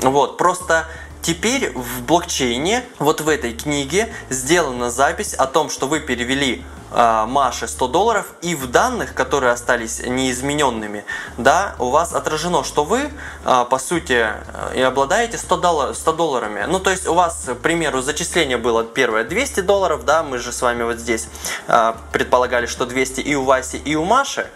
Вот, 0.00 0.38
просто 0.38 0.86
Теперь 1.22 1.70
в 1.72 2.02
блокчейне, 2.02 2.82
вот 2.98 3.20
в 3.20 3.28
этой 3.28 3.52
книге, 3.52 4.12
сделана 4.28 4.90
запись 4.90 5.34
о 5.34 5.46
том, 5.46 5.70
что 5.70 5.86
вы 5.86 6.00
перевели 6.00 6.64
Маше 6.92 7.68
100 7.68 7.88
долларов, 7.88 8.26
и 8.42 8.54
в 8.54 8.70
данных, 8.70 9.14
которые 9.14 9.52
остались 9.52 10.00
неизмененными, 10.00 11.04
да, 11.38 11.74
у 11.78 11.90
вас 11.90 12.12
отражено, 12.12 12.64
что 12.64 12.84
вы, 12.84 13.10
э, 13.44 13.64
по 13.68 13.78
сути, 13.78 14.26
э, 14.26 14.76
и 14.76 14.82
обладаете 14.82 15.38
100, 15.38 15.56
доллар, 15.56 15.94
100 15.94 16.12
долларами. 16.12 16.64
Ну, 16.68 16.80
то 16.80 16.90
есть 16.90 17.06
у 17.06 17.14
вас, 17.14 17.44
к 17.46 17.54
примеру, 17.54 18.02
зачисление 18.02 18.58
было 18.58 18.84
первое 18.84 19.24
200 19.24 19.60
долларов, 19.60 20.04
да, 20.04 20.22
мы 20.22 20.38
же 20.38 20.52
с 20.52 20.60
вами 20.60 20.82
вот 20.82 20.98
здесь 20.98 21.28
э, 21.68 21.94
предполагали, 22.12 22.66
что 22.66 22.84
200 22.84 23.20
и 23.20 23.34
у 23.34 23.44
Васи, 23.44 23.78
и 23.78 23.94
у 23.94 24.04
Маши, 24.04 24.46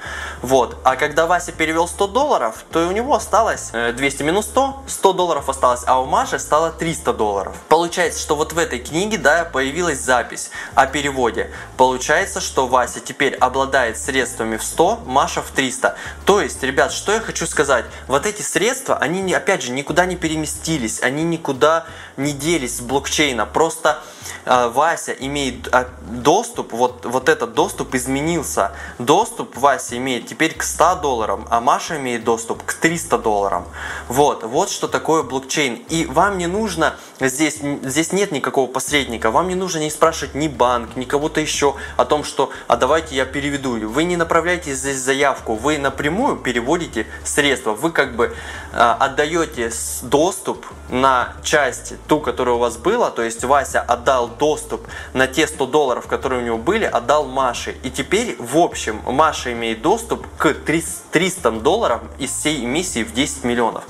вот. 0.42 0.76
А 0.84 0.96
когда 0.96 1.26
Вася 1.26 1.52
перевел 1.52 1.88
100 1.88 2.06
долларов, 2.08 2.64
то 2.70 2.86
у 2.86 2.92
него 2.92 3.14
осталось 3.14 3.70
200 3.72 4.22
минус 4.22 4.46
100, 4.46 4.84
100 4.86 5.12
долларов 5.12 5.48
осталось, 5.48 5.82
а 5.86 6.00
у 6.00 6.06
Маши 6.06 6.38
стало 6.38 6.70
300 6.70 7.12
долларов. 7.12 7.56
Получается, 7.68 8.20
что 8.20 8.36
вот 8.36 8.52
в 8.52 8.58
этой 8.58 8.78
книге, 8.78 9.18
да, 9.18 9.44
появилась 9.44 10.00
запись 10.00 10.50
о 10.74 10.86
переводе. 10.86 11.50
Получается, 11.76 12.25
Получается, 12.26 12.52
что 12.52 12.66
Вася 12.66 12.98
теперь 12.98 13.36
обладает 13.36 13.96
средствами 13.96 14.56
в 14.56 14.64
100, 14.64 15.02
Маша 15.06 15.42
в 15.42 15.52
300. 15.52 15.94
То 16.24 16.40
есть, 16.40 16.60
ребят, 16.64 16.90
что 16.90 17.12
я 17.12 17.20
хочу 17.20 17.46
сказать? 17.46 17.84
Вот 18.08 18.26
эти 18.26 18.42
средства, 18.42 18.96
они, 18.96 19.32
опять 19.32 19.62
же, 19.62 19.70
никуда 19.70 20.06
не 20.06 20.16
переместились, 20.16 21.00
они 21.02 21.22
никуда 21.22 21.86
не 22.16 22.32
делись 22.32 22.78
с 22.78 22.80
блокчейна. 22.80 23.46
Просто 23.46 24.00
э, 24.44 24.68
Вася 24.68 25.12
имеет 25.12 25.68
э, 25.72 25.86
доступ, 26.10 26.72
вот, 26.72 27.04
вот 27.04 27.28
этот 27.28 27.54
доступ 27.54 27.94
изменился. 27.94 28.72
Доступ 28.98 29.56
Вася 29.56 29.96
имеет 29.96 30.26
теперь 30.26 30.54
к 30.54 30.64
100 30.64 30.96
долларам, 30.96 31.46
а 31.50 31.60
Маша 31.60 31.96
имеет 31.98 32.24
доступ 32.24 32.64
к 32.64 32.74
300 32.74 33.18
долларам. 33.18 33.66
Вот, 34.08 34.42
вот 34.42 34.70
что 34.70 34.88
такое 34.88 35.22
блокчейн. 35.22 35.74
И 35.88 36.06
вам 36.06 36.38
не 36.38 36.48
нужно, 36.48 36.96
здесь, 37.20 37.58
здесь 37.82 38.12
нет 38.12 38.32
никакого 38.32 38.66
посредника, 38.66 39.30
вам 39.30 39.46
не 39.46 39.54
нужно 39.54 39.78
не 39.78 39.90
спрашивать 39.90 40.34
ни 40.34 40.48
банк, 40.48 40.96
ни 40.96 41.04
кого-то 41.04 41.40
еще 41.40 41.76
о 41.96 42.04
том, 42.04 42.15
что 42.24 42.50
а 42.66 42.76
давайте 42.76 43.14
я 43.14 43.24
переведу. 43.24 43.88
Вы 43.88 44.04
не 44.04 44.16
направляете 44.16 44.74
здесь 44.74 44.98
заявку, 44.98 45.54
вы 45.54 45.78
напрямую 45.78 46.36
переводите 46.36 47.06
средства. 47.24 47.72
Вы 47.72 47.90
как 47.90 48.16
бы 48.16 48.34
э, 48.72 48.76
отдаете 48.76 49.70
доступ 50.02 50.66
на 50.88 51.34
часть 51.42 51.94
ту, 52.06 52.20
которая 52.20 52.56
у 52.56 52.58
вас 52.58 52.76
была, 52.76 53.10
то 53.10 53.22
есть 53.22 53.44
Вася 53.44 53.80
отдал 53.80 54.28
доступ 54.28 54.86
на 55.12 55.26
те 55.26 55.46
100 55.46 55.66
долларов, 55.66 56.06
которые 56.06 56.42
у 56.42 56.44
него 56.44 56.58
были, 56.58 56.84
отдал 56.84 57.24
Маше. 57.26 57.74
И 57.82 57.90
теперь, 57.90 58.36
в 58.38 58.58
общем, 58.58 59.00
Маша 59.04 59.52
имеет 59.52 59.82
доступ 59.82 60.26
к 60.36 60.54
300 60.54 61.50
долларам 61.52 62.08
из 62.18 62.30
всей 62.30 62.64
эмиссии 62.64 63.02
в 63.02 63.12
10 63.12 63.44
миллионов. 63.44 63.84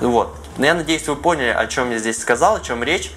Вот. 0.00 0.34
Я 0.58 0.74
надеюсь, 0.74 1.06
вы 1.06 1.16
поняли, 1.16 1.50
о 1.50 1.66
чем 1.66 1.90
я 1.90 1.98
здесь 1.98 2.18
сказал, 2.18 2.56
о 2.56 2.60
чем 2.60 2.82
речь. 2.82 3.12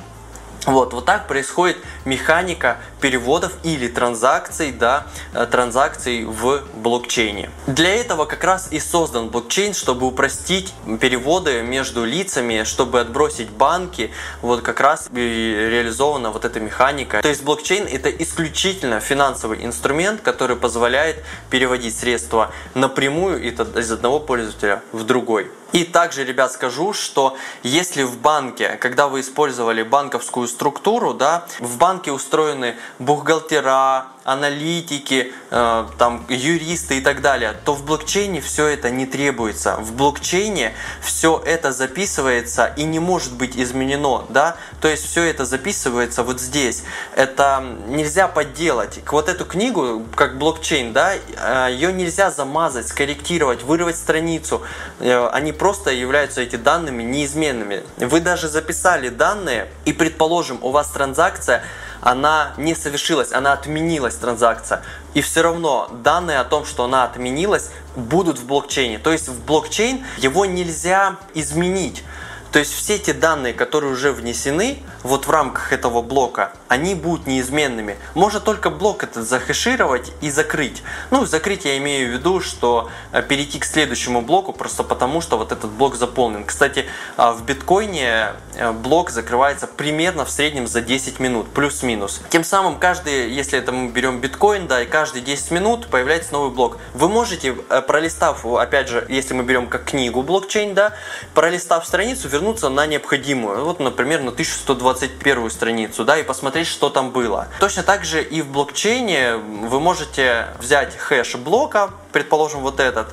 Вот, 0.65 0.93
вот 0.93 1.05
так 1.05 1.27
происходит 1.27 1.77
механика 2.05 2.77
переводов 2.99 3.53
или 3.63 3.87
транзакций, 3.87 4.71
да, 4.71 5.07
э, 5.33 5.47
транзакций 5.49 6.23
в 6.25 6.61
блокчейне. 6.75 7.49
Для 7.65 7.95
этого 7.95 8.25
как 8.25 8.43
раз 8.43 8.67
и 8.71 8.79
создан 8.79 9.29
блокчейн, 9.29 9.73
чтобы 9.73 10.05
упростить 10.05 10.73
переводы 10.99 11.63
между 11.63 12.05
лицами, 12.05 12.63
чтобы 12.63 12.99
отбросить 12.99 13.49
банки. 13.49 14.11
Вот 14.43 14.61
как 14.61 14.79
раз 14.81 15.09
и 15.11 15.17
реализована 15.17 16.29
вот 16.29 16.45
эта 16.45 16.59
механика. 16.59 17.23
То 17.23 17.29
есть 17.29 17.43
блокчейн 17.43 17.87
это 17.87 18.11
исключительно 18.11 18.99
финансовый 18.99 19.65
инструмент, 19.65 20.21
который 20.21 20.55
позволяет 20.55 21.23
переводить 21.49 21.97
средства 21.97 22.51
напрямую 22.75 23.41
из 23.41 23.91
одного 23.91 24.19
пользователя 24.19 24.83
в 24.91 25.03
другой. 25.05 25.49
И 25.73 25.83
также, 25.83 26.25
ребят, 26.25 26.51
скажу, 26.51 26.93
что 26.93 27.37
если 27.63 28.03
в 28.03 28.17
банке, 28.17 28.77
когда 28.81 29.07
вы 29.07 29.21
использовали 29.21 29.83
банковскую 29.83 30.47
структуру, 30.47 31.13
да, 31.13 31.45
в 31.59 31.77
банке 31.77 32.11
устроены 32.11 32.75
бухгалтера, 32.99 34.07
аналитики, 34.23 35.31
э, 35.49 35.85
там, 35.97 36.25
юристы 36.29 36.97
и 36.99 37.01
так 37.01 37.21
далее, 37.21 37.53
то 37.65 37.73
в 37.73 37.83
блокчейне 37.85 38.41
все 38.41 38.67
это 38.67 38.89
не 38.89 39.05
требуется. 39.05 39.77
В 39.77 39.93
блокчейне 39.93 40.73
все 41.01 41.41
это 41.43 41.71
записывается 41.71 42.73
и 42.77 42.83
не 42.83 42.99
может 42.99 43.33
быть 43.33 43.57
изменено, 43.57 44.25
да, 44.29 44.57
то 44.79 44.87
есть 44.87 45.09
все 45.09 45.23
это 45.23 45.45
записывается 45.45 46.23
вот 46.23 46.39
здесь. 46.39 46.83
Это 47.15 47.63
нельзя 47.87 48.27
подделать. 48.27 48.99
Вот 49.07 49.27
эту 49.27 49.45
книгу, 49.45 50.05
как 50.15 50.37
блокчейн, 50.37 50.93
да, 50.93 51.13
э, 51.15 51.69
ее 51.71 51.91
нельзя 51.91 52.29
замазать, 52.29 52.87
скорректировать, 52.87 53.63
вырвать 53.63 53.97
страницу. 53.97 54.61
Э, 54.99 55.29
они 55.29 55.51
просто 55.51 55.91
являются 55.91 56.41
эти 56.41 56.57
данными 56.57 57.01
неизменными. 57.03 57.83
Вы 57.97 58.19
даже 58.19 58.47
записали 58.47 59.09
данные 59.09 59.67
и, 59.85 59.93
предположим, 59.93 60.59
у 60.61 60.69
вас 60.69 60.89
транзакция 60.89 61.63
она 62.01 62.53
не 62.57 62.75
совершилась, 62.75 63.31
она 63.31 63.53
отменилась 63.53 64.15
транзакция. 64.15 64.83
И 65.13 65.21
все 65.21 65.41
равно 65.41 65.89
данные 66.03 66.39
о 66.39 66.43
том, 66.43 66.65
что 66.65 66.83
она 66.85 67.03
отменилась, 67.03 67.69
будут 67.95 68.39
в 68.39 68.45
блокчейне. 68.45 68.97
То 68.97 69.11
есть 69.11 69.27
в 69.27 69.45
блокчейн 69.45 70.03
его 70.17 70.45
нельзя 70.45 71.17
изменить. 71.33 72.03
То 72.51 72.59
есть 72.59 72.73
все 72.73 72.99
те 72.99 73.13
данные, 73.13 73.53
которые 73.53 73.93
уже 73.93 74.11
внесены 74.11 74.79
вот 75.03 75.25
в 75.25 75.31
рамках 75.31 75.71
этого 75.71 76.01
блока, 76.01 76.51
они 76.67 76.95
будут 76.95 77.25
неизменными. 77.25 77.97
Можно 78.13 78.41
только 78.41 78.69
блок 78.69 79.03
этот 79.03 79.25
захэшировать 79.27 80.11
и 80.19 80.29
закрыть. 80.29 80.83
Ну, 81.11 81.25
закрыть 81.25 81.63
я 81.63 81.77
имею 81.77 82.09
в 82.09 82.13
виду, 82.13 82.41
что 82.41 82.89
э, 83.13 83.21
перейти 83.21 83.57
к 83.59 83.65
следующему 83.65 84.21
блоку 84.21 84.51
просто 84.51 84.83
потому, 84.83 85.21
что 85.21 85.37
вот 85.37 85.53
этот 85.53 85.71
блок 85.71 85.95
заполнен. 85.95 86.43
Кстати, 86.43 86.85
а, 87.15 87.31
в 87.31 87.45
биткоине 87.45 88.33
э, 88.55 88.71
блок 88.73 89.11
закрывается 89.11 89.67
примерно 89.67 90.25
в 90.25 90.31
среднем 90.31 90.67
за 90.67 90.81
10 90.81 91.19
минут, 91.19 91.49
плюс-минус. 91.53 92.21
Тем 92.29 92.43
самым 92.43 92.79
каждый, 92.79 93.31
если 93.31 93.59
это 93.59 93.71
мы 93.71 93.89
берем 93.89 94.19
биткоин, 94.19 94.67
да, 94.67 94.81
и 94.81 94.85
каждые 94.85 95.23
10 95.23 95.51
минут 95.51 95.87
появляется 95.87 96.33
новый 96.33 96.51
блок. 96.51 96.79
Вы 96.93 97.07
можете, 97.07 97.55
э, 97.69 97.81
пролистав, 97.81 98.45
опять 98.45 98.89
же, 98.89 99.05
если 99.07 99.33
мы 99.33 99.43
берем 99.43 99.67
как 99.67 99.85
книгу 99.85 100.21
блокчейн, 100.21 100.73
да, 100.73 100.93
пролистав 101.33 101.87
страницу, 101.87 102.27
на 102.69 102.85
необходимую. 102.85 103.65
Вот, 103.65 103.79
например, 103.79 104.21
на 104.21 104.31
1121 104.31 105.49
страницу, 105.49 106.03
да, 106.03 106.17
и 106.17 106.23
посмотреть, 106.23 106.67
что 106.67 106.89
там 106.89 107.11
было. 107.11 107.47
Точно 107.59 107.83
так 107.83 108.03
же 108.05 108.23
и 108.23 108.41
в 108.41 108.47
блокчейне 108.51 109.35
вы 109.35 109.79
можете 109.79 110.47
взять 110.59 110.95
хэш 110.97 111.35
блока, 111.35 111.91
предположим, 112.11 112.61
вот 112.61 112.79
этот, 112.79 113.07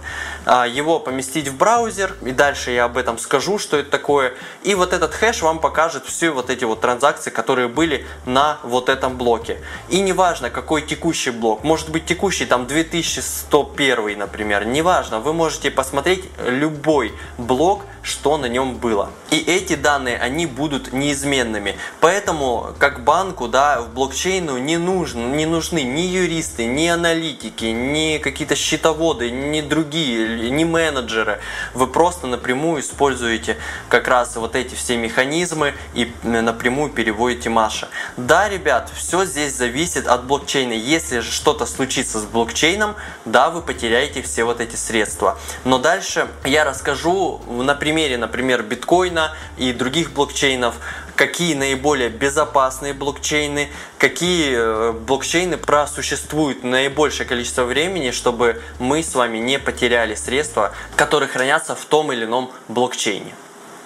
а, 0.45 0.67
его 0.67 0.99
поместить 0.99 1.49
в 1.49 1.57
браузер, 1.57 2.15
и 2.23 2.33
дальше 2.33 2.71
я 2.71 2.85
об 2.85 2.97
этом 2.97 3.19
скажу, 3.19 3.59
что 3.59 3.77
это 3.77 3.91
такое. 3.91 4.35
И 4.63 4.75
вот 4.75 4.93
этот 4.93 5.15
хэш 5.15 5.43
вам 5.43 5.61
покажет 5.61 6.05
все 6.07 6.31
вот 6.31 6.51
эти 6.51 6.65
вот 6.65 6.81
транзакции, 6.81 7.31
которые 7.31 7.69
были 7.69 8.07
на 8.27 8.59
вот 8.63 8.89
этом 8.89 9.17
блоке. 9.17 9.61
И 9.89 10.01
неважно, 10.01 10.51
какой 10.51 10.83
текущий 10.83 11.31
блок, 11.31 11.65
может 11.65 11.91
быть 11.91 12.07
текущий 12.07 12.47
там 12.47 12.67
2101, 12.67 14.19
например, 14.19 14.65
неважно, 14.65 15.21
вы 15.21 15.33
можете 15.33 15.71
посмотреть 15.71 16.25
любой 16.45 17.13
блок, 17.37 17.83
что 18.03 18.39
на 18.39 18.47
нем 18.47 18.77
было. 18.77 19.11
И 19.31 19.39
эти 19.39 19.75
данные, 19.75 20.19
они 20.19 20.47
будут 20.47 20.93
неизменными. 20.93 21.77
Поэтому, 22.01 22.69
как 22.79 23.05
банку, 23.05 23.49
да, 23.49 23.83
в 23.83 23.93
блокчейну 23.93 24.57
не, 24.59 24.79
нужно, 24.79 25.27
не 25.27 25.45
нужны 25.45 25.83
ни 25.83 26.01
юристы, 26.01 26.65
ни 26.65 26.87
аналитики, 26.87 27.67
ни 27.67 28.19
какие-то 28.19 28.57
счета 28.57 28.88
счетоводы, 28.89 29.31
ни 29.31 29.61
другие, 29.61 30.51
ни 30.51 30.65
менеджеры. 30.65 31.41
Вы 31.75 31.87
просто 31.87 32.27
напрямую 32.27 32.81
используете 32.81 33.57
как 33.89 34.09
раз 34.09 34.37
вот 34.37 34.57
эти 34.57 34.75
все 34.75 34.97
механизмы 34.97 35.75
и 35.95 36.11
напрямую 36.23 36.91
переводите 36.91 37.51
Маше. 37.51 37.89
Да, 38.17 38.49
ребят, 38.49 38.91
все 38.97 39.25
здесь 39.25 39.55
зависит 39.55 40.07
от 40.07 40.25
блокчейна. 40.25 40.73
Если 40.73 41.21
же 41.21 41.31
что-то 41.31 41.67
случится 41.67 42.19
с 42.19 42.25
блокчейном, 42.25 42.95
да, 43.25 43.51
вы 43.51 43.61
потеряете 43.63 44.23
все 44.23 44.45
вот 44.45 44.61
эти 44.61 44.77
средства. 44.77 45.39
Но 45.65 45.79
дальше 45.79 46.29
я 46.45 46.65
расскажу 46.65 47.41
на 47.49 47.75
примере, 47.75 48.17
например, 48.17 48.63
биткоина 48.63 49.37
и 49.59 49.73
других 49.73 50.13
блокчейнов, 50.13 50.77
какие 51.19 51.55
наиболее 51.55 52.11
безопасные 52.11 52.95
блокчейны, 52.95 53.69
какие 53.99 54.55
э, 54.55 54.93
блокчейны 54.93 55.59
просуществуют 55.59 56.63
наибольшее 56.63 57.27
количество 57.27 57.65
времени, 57.65 58.13
чтобы 58.13 58.63
мы 58.79 59.03
с 59.03 59.17
вами 59.17 59.39
не 59.39 59.59
потеряли 59.59 60.15
средства, 60.15 60.73
которые 60.95 61.29
хранятся 61.29 61.75
в 61.75 61.85
том 61.85 62.13
или 62.13 62.25
ином 62.25 62.53
блокчейне. 62.69 63.35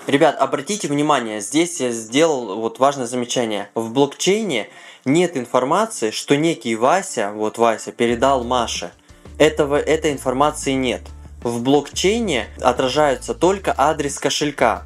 Ребят, 0.07 0.37
обратите 0.39 0.89
внимание, 0.89 1.41
здесь 1.41 1.81
я 1.81 1.91
сделал 1.91 2.61
вот 2.61 2.79
важное 2.79 3.07
замечание. 3.07 3.71
В 3.75 3.93
блокчейне 3.93 4.69
нет 5.07 5.37
информации, 5.37 6.11
что 6.11 6.37
некий 6.37 6.77
Вася, 6.77 7.33
вот 7.35 7.57
Вася, 7.57 7.93
передал 7.93 8.45
Маше. 8.45 8.93
Этого, 9.39 9.77
этой 9.77 10.13
информации 10.13 10.73
нет. 10.73 11.01
В 11.43 11.63
блокчейне 11.63 12.47
отражается 12.61 13.35
только 13.35 13.75
адрес 13.77 14.19
кошелька. 14.19 14.85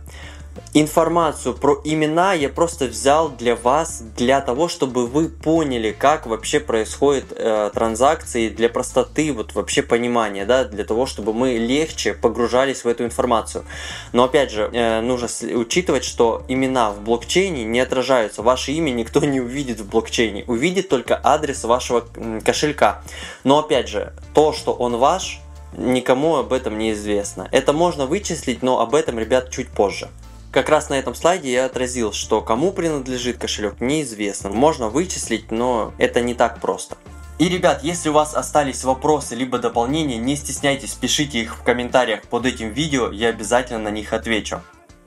Информацию 0.74 1.54
про 1.54 1.80
имена 1.84 2.34
я 2.34 2.48
просто 2.48 2.86
взял 2.86 3.28
для 3.28 3.56
вас, 3.56 4.02
для 4.16 4.40
того, 4.40 4.68
чтобы 4.68 5.06
вы 5.06 5.28
поняли, 5.28 5.94
как 5.98 6.26
вообще 6.26 6.60
происходят 6.60 7.26
э, 7.30 7.70
транзакции, 7.72 8.48
для 8.48 8.68
простоты, 8.68 9.32
вот 9.32 9.54
вообще 9.54 9.82
понимания, 9.82 10.44
да, 10.44 10.64
для 10.64 10.84
того, 10.84 11.06
чтобы 11.06 11.32
мы 11.32 11.54
легче 11.54 12.14
погружались 12.14 12.84
в 12.84 12.88
эту 12.88 13.04
информацию. 13.04 13.64
Но 14.12 14.24
опять 14.24 14.50
же, 14.50 14.70
э, 14.72 15.00
нужно 15.00 15.28
учитывать, 15.56 16.04
что 16.04 16.44
имена 16.48 16.90
в 16.90 17.00
блокчейне 17.00 17.64
не 17.64 17.80
отражаются. 17.80 18.42
Ваше 18.42 18.72
имя 18.72 18.90
никто 18.90 19.20
не 19.20 19.40
увидит 19.40 19.80
в 19.80 19.88
блокчейне, 19.88 20.44
увидит 20.46 20.88
только 20.88 21.20
адрес 21.22 21.64
вашего 21.64 22.04
кошелька. 22.44 23.02
Но 23.44 23.58
опять 23.58 23.88
же, 23.88 24.12
то, 24.34 24.52
что 24.52 24.72
он 24.72 24.96
ваш, 24.96 25.40
никому 25.76 26.36
об 26.36 26.52
этом 26.52 26.78
не 26.78 26.92
известно. 26.92 27.48
Это 27.52 27.72
можно 27.72 28.06
вычислить, 28.06 28.62
но 28.62 28.80
об 28.80 28.94
этом, 28.94 29.18
ребят, 29.18 29.50
чуть 29.50 29.68
позже. 29.68 30.08
Как 30.50 30.68
раз 30.68 30.88
на 30.88 30.94
этом 30.94 31.14
слайде 31.14 31.52
я 31.52 31.66
отразил, 31.66 32.12
что 32.12 32.40
кому 32.40 32.72
принадлежит 32.72 33.38
кошелек 33.38 33.80
неизвестно. 33.80 34.48
Можно 34.50 34.88
вычислить, 34.88 35.50
но 35.50 35.92
это 35.98 36.20
не 36.20 36.34
так 36.34 36.60
просто. 36.60 36.96
И, 37.38 37.50
ребят, 37.50 37.84
если 37.84 38.08
у 38.08 38.14
вас 38.14 38.34
остались 38.34 38.82
вопросы 38.82 39.34
либо 39.34 39.58
дополнения, 39.58 40.16
не 40.16 40.36
стесняйтесь, 40.36 40.94
пишите 40.94 41.40
их 41.40 41.56
в 41.56 41.62
комментариях 41.62 42.22
под 42.22 42.46
этим 42.46 42.70
видео, 42.70 43.10
я 43.10 43.28
обязательно 43.28 43.80
на 43.80 43.90
них 43.90 44.14
отвечу. 44.14 44.62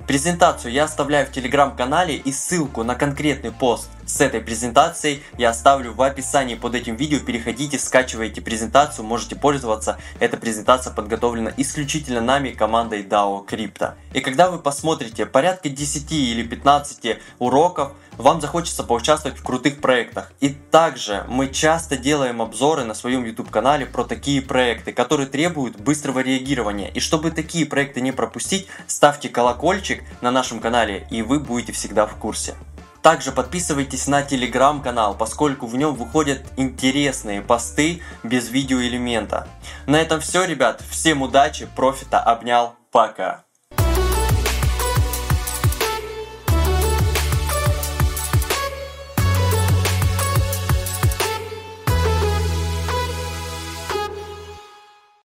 Презентацию 0.05 0.71
я 0.71 0.83
оставляю 0.83 1.25
в 1.25 1.31
телеграм-канале 1.31 2.15
и 2.15 2.31
ссылку 2.31 2.83
на 2.83 2.93
конкретный 2.93 3.51
пост 3.51 3.89
с 4.09 4.21
этой 4.21 4.41
презентацией 4.41 5.21
я 5.37 5.51
оставлю 5.51 5.93
в 5.93 6.01
описании 6.01 6.55
под 6.55 6.73
этим 6.73 6.95
видео. 6.95 7.19
Переходите, 7.19 7.77
скачивайте 7.77 8.41
презентацию, 8.41 9.05
можете 9.05 9.35
пользоваться. 9.35 9.99
Эта 10.19 10.35
презентация 10.35 10.91
подготовлена 10.91 11.53
исключительно 11.57 12.19
нами, 12.19 12.49
командой 12.49 13.03
DAO 13.03 13.45
Crypto. 13.47 13.93
И 14.13 14.21
когда 14.21 14.49
вы 14.49 14.57
посмотрите 14.57 15.27
порядка 15.27 15.69
10 15.69 16.11
или 16.11 16.41
15 16.41 17.19
уроков, 17.37 17.91
вам 18.17 18.41
захочется 18.41 18.83
поучаствовать 18.83 19.37
в 19.37 19.43
крутых 19.43 19.79
проектах. 19.79 20.31
И 20.41 20.49
также 20.49 21.23
мы 21.29 21.47
часто 21.47 21.95
делаем 21.95 22.41
обзоры 22.41 22.83
на 22.83 22.93
своем 22.93 23.23
YouTube 23.23 23.49
канале 23.49 23.85
про 23.85 24.03
такие 24.03 24.41
проекты, 24.41 24.91
которые 24.91 25.27
требуют 25.27 25.79
быстрого 25.79 26.19
реагирования. 26.19 26.89
И 26.89 26.99
чтобы 26.99 27.31
такие 27.31 27.65
проекты 27.65 28.01
не 28.01 28.11
пропустить, 28.11 28.67
ставьте 28.87 29.29
колокольчик 29.29 30.03
на 30.21 30.31
нашем 30.31 30.59
канале, 30.59 31.07
и 31.11 31.21
вы 31.21 31.39
будете 31.39 31.71
всегда 31.71 32.07
в 32.07 32.15
курсе. 32.15 32.55
Также 33.01 33.31
подписывайтесь 33.31 34.07
на 34.07 34.23
телеграм-канал, 34.23 35.15
поскольку 35.15 35.67
в 35.67 35.75
нем 35.75 35.95
выходят 35.95 36.41
интересные 36.57 37.41
посты 37.41 38.01
без 38.23 38.49
видеоэлемента. 38.49 39.47
На 39.87 40.01
этом 40.01 40.19
все, 40.19 40.43
ребят. 40.45 40.83
Всем 40.89 41.21
удачи, 41.21 41.67
профита, 41.75 42.19
обнял, 42.19 42.75
пока. 42.91 43.45